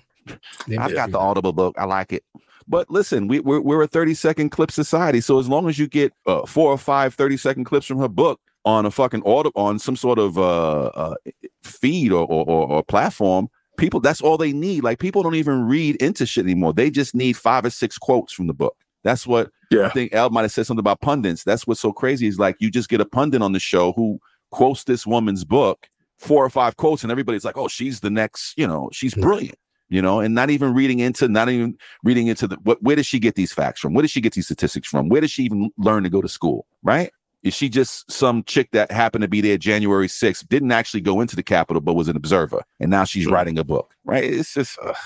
[0.79, 1.75] I've got the Audible book.
[1.79, 2.25] I like it.
[2.69, 5.21] But listen, we, we're, we're a 30 second clip society.
[5.21, 8.09] So as long as you get uh, four or five 30 second clips from her
[8.09, 11.15] book on a fucking audio, on some sort of uh, uh,
[11.63, 14.83] feed or, or, or, or platform, people, that's all they need.
[14.83, 16.73] Like people don't even read into shit anymore.
[16.73, 18.77] They just need five or six quotes from the book.
[19.05, 19.51] That's what
[19.87, 21.45] I think El might have said something about pundits.
[21.45, 24.19] That's what's so crazy is like you just get a pundit on the show who
[24.51, 25.89] quotes this woman's book,
[26.19, 29.59] four or five quotes, and everybody's like, oh, she's the next, you know, she's brilliant,
[29.89, 33.07] you know, and not even reading into, not even reading into the what where does
[33.07, 33.95] she get these facts from?
[33.95, 35.09] Where does she get these statistics from?
[35.09, 36.67] Where does she even learn to go to school?
[36.83, 37.11] Right?
[37.43, 41.21] Is she just some chick that happened to be there January 6th, didn't actually go
[41.21, 43.33] into the Capitol, but was an observer, and now she's Hmm.
[43.35, 44.25] writing a book, right?
[44.25, 44.97] It's just ugh.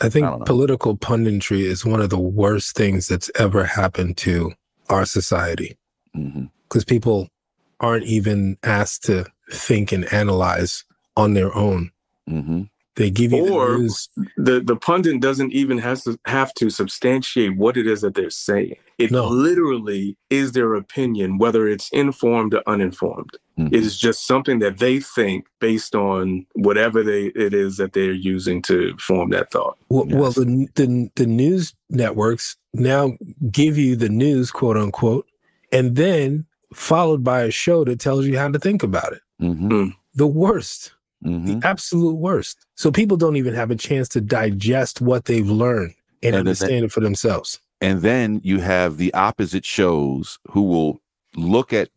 [0.00, 4.52] I think I political punditry is one of the worst things that's ever happened to
[4.88, 5.76] our society
[6.14, 7.28] because people
[7.80, 10.84] aren't even asked to think and analyze
[11.16, 11.90] on their own.
[12.28, 12.70] Mhm.
[12.96, 14.08] They give you Or- the news.
[14.36, 18.30] The the pundit doesn't even have to have to substantiate what it is that they're
[18.30, 18.76] saying.
[18.98, 19.26] It No.
[19.28, 23.30] literally is their opinion, whether it's informed or uninformed.
[23.58, 23.68] Mhm.
[23.72, 28.12] It is just something that they think based on whatever they it is that they're
[28.12, 29.76] using to form that thought.
[29.88, 33.16] Well, well the, the the news networks now
[33.50, 35.26] give you the news, quote unquote,
[35.72, 39.22] and then followed by a show that tells you how to think about it.
[39.42, 39.94] Mhm.
[40.14, 40.92] The worst,
[41.24, 41.60] Mhm.
[41.60, 42.66] the absolute worst.
[42.74, 46.38] So people don't even have a chance to digest what they've learned and, And then-
[46.40, 47.60] understand it for themselves.
[47.80, 51.00] And then you have the opposite shows who will
[51.36, 51.88] look at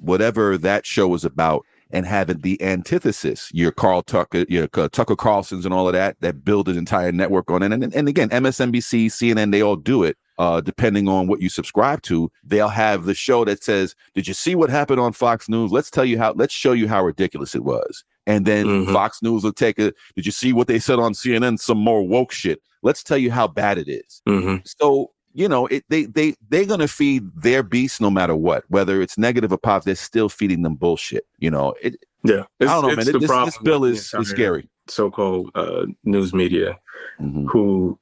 [0.00, 3.50] whatever that show is about and have it the antithesis.
[3.52, 7.12] Your Carl Tucker, your uh, Tucker Carlson's and all of that that build an entire
[7.12, 7.72] network on it.
[7.72, 10.16] And, and, and again, MSNBC, CNN, they all do it.
[10.36, 14.34] Uh, depending on what you subscribe to, they'll have the show that says, "Did you
[14.34, 15.70] see what happened on Fox News?
[15.70, 16.32] Let's tell you how.
[16.32, 18.92] Let's show you how ridiculous it was." And then Mhm.
[18.92, 19.92] Fox News will take a.
[20.16, 21.58] Did you see what they said on CNN?
[21.58, 22.60] Some more woke shit.
[22.82, 26.66] Let's tell you how bad it is hmm so you know it, they they they're
[26.66, 30.60] gonna feed their beast no matter what whether it's negative or positive they're still feeding
[30.62, 33.58] them bullshit you know it, Yeah, i don't know man It- the this, problem this
[33.58, 36.78] bill is, is scary So-called uh, news media,
[37.18, 37.46] Mhm.
[37.50, 37.98] who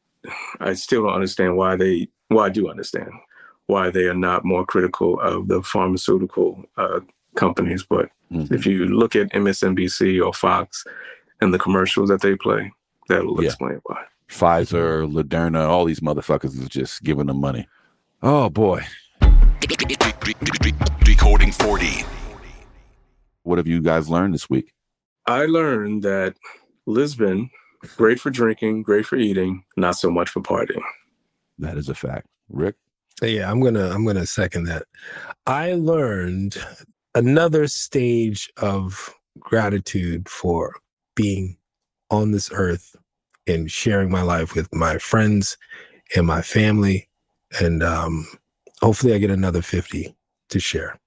[0.58, 2.08] I still don't understand why they.
[2.30, 3.10] Well, I do understand
[3.66, 7.00] why they are not more critical of the pharmaceutical uh,
[7.36, 8.52] companies, but Mhm.
[8.52, 10.84] if you look at MSNBC or Fox
[11.40, 12.72] and the commercials that they play,
[13.08, 13.48] that'll Yeah.
[13.48, 14.04] explain why.
[14.28, 17.68] pfizer Moderna, all these motherfuckers is just giving them money
[18.22, 18.82] oh boy
[21.04, 22.04] Decoding 40.
[23.42, 24.72] what have you guys learned this week
[25.26, 26.34] I learned that
[26.86, 27.50] Lisbon,
[27.96, 30.82] great for drinking, great for eating, not so much for partying.
[31.58, 32.76] that is a fact rick
[33.22, 34.84] Yeah, I'm gonna I'm gonna second that.
[35.46, 36.56] I learned
[37.14, 40.74] another stage of gratitude for
[41.14, 41.56] being
[42.10, 42.96] on this earth
[43.46, 45.56] and sharing my life with my friends
[46.16, 47.08] and my family,
[47.60, 48.26] and um,
[48.80, 50.14] hopefully I get another fifty
[50.50, 50.98] to share.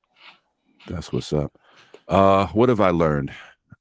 [0.87, 1.57] That's what's up.
[2.07, 3.31] Uh, what have I learned?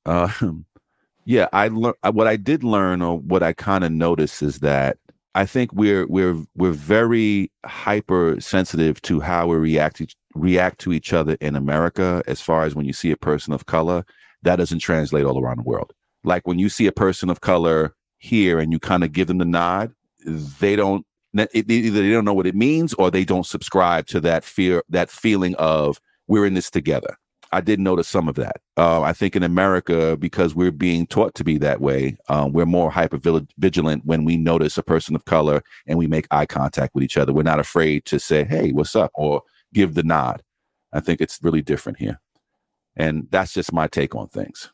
[0.07, 0.31] Uh,
[1.25, 4.99] yeah, I learned what I did learn, or what I kind of noticed, is that
[5.35, 11.13] I think we're we're we're very hypersensitive to how we react to, react to each
[11.13, 12.23] other in America.
[12.27, 14.05] As far as when you see a person of color,
[14.43, 15.93] that doesn't translate all around the world.
[16.23, 19.39] Like when you see a person of color here and you kind of give them
[19.39, 19.93] the nod,
[20.25, 21.05] they don't.
[21.37, 24.85] It, either they don't know what it means or they don't subscribe to that fear,
[24.89, 27.19] that feeling of we're in this together.
[27.55, 28.57] I did notice some of that.
[28.77, 32.67] Uh, I think in America, because we're being taught to be that way, um, we're
[32.67, 33.17] more hyper
[33.59, 37.17] vigilant when we notice a person of color and we make eye contact with each
[37.17, 37.33] other.
[37.33, 40.43] We're not afraid to say, "Hey, what's up?" or give the nod.
[40.93, 42.21] I think it's really different here,
[42.97, 44.73] and that's just my take on things.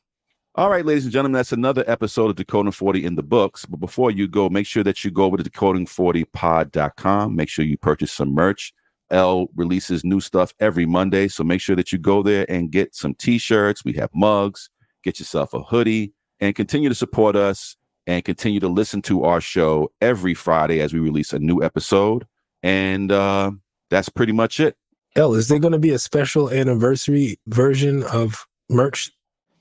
[0.55, 3.67] All right, ladies and gentlemen, that's another episode of Decoding 40 in the books.
[3.67, 7.37] But before you go, make sure that you go over to decoding40pod.com.
[7.37, 8.73] Make sure you purchase some merch.
[9.11, 11.29] L releases new stuff every Monday.
[11.29, 13.85] So make sure that you go there and get some t shirts.
[13.85, 14.71] We have mugs.
[15.03, 17.77] Get yourself a hoodie and continue to support us
[18.07, 22.27] and continue to listen to our show every Friday as we release a new episode.
[22.63, 23.53] And uh,
[23.89, 24.77] that's pretty much it.
[25.17, 29.11] L, is there going to be a special anniversary version of merch?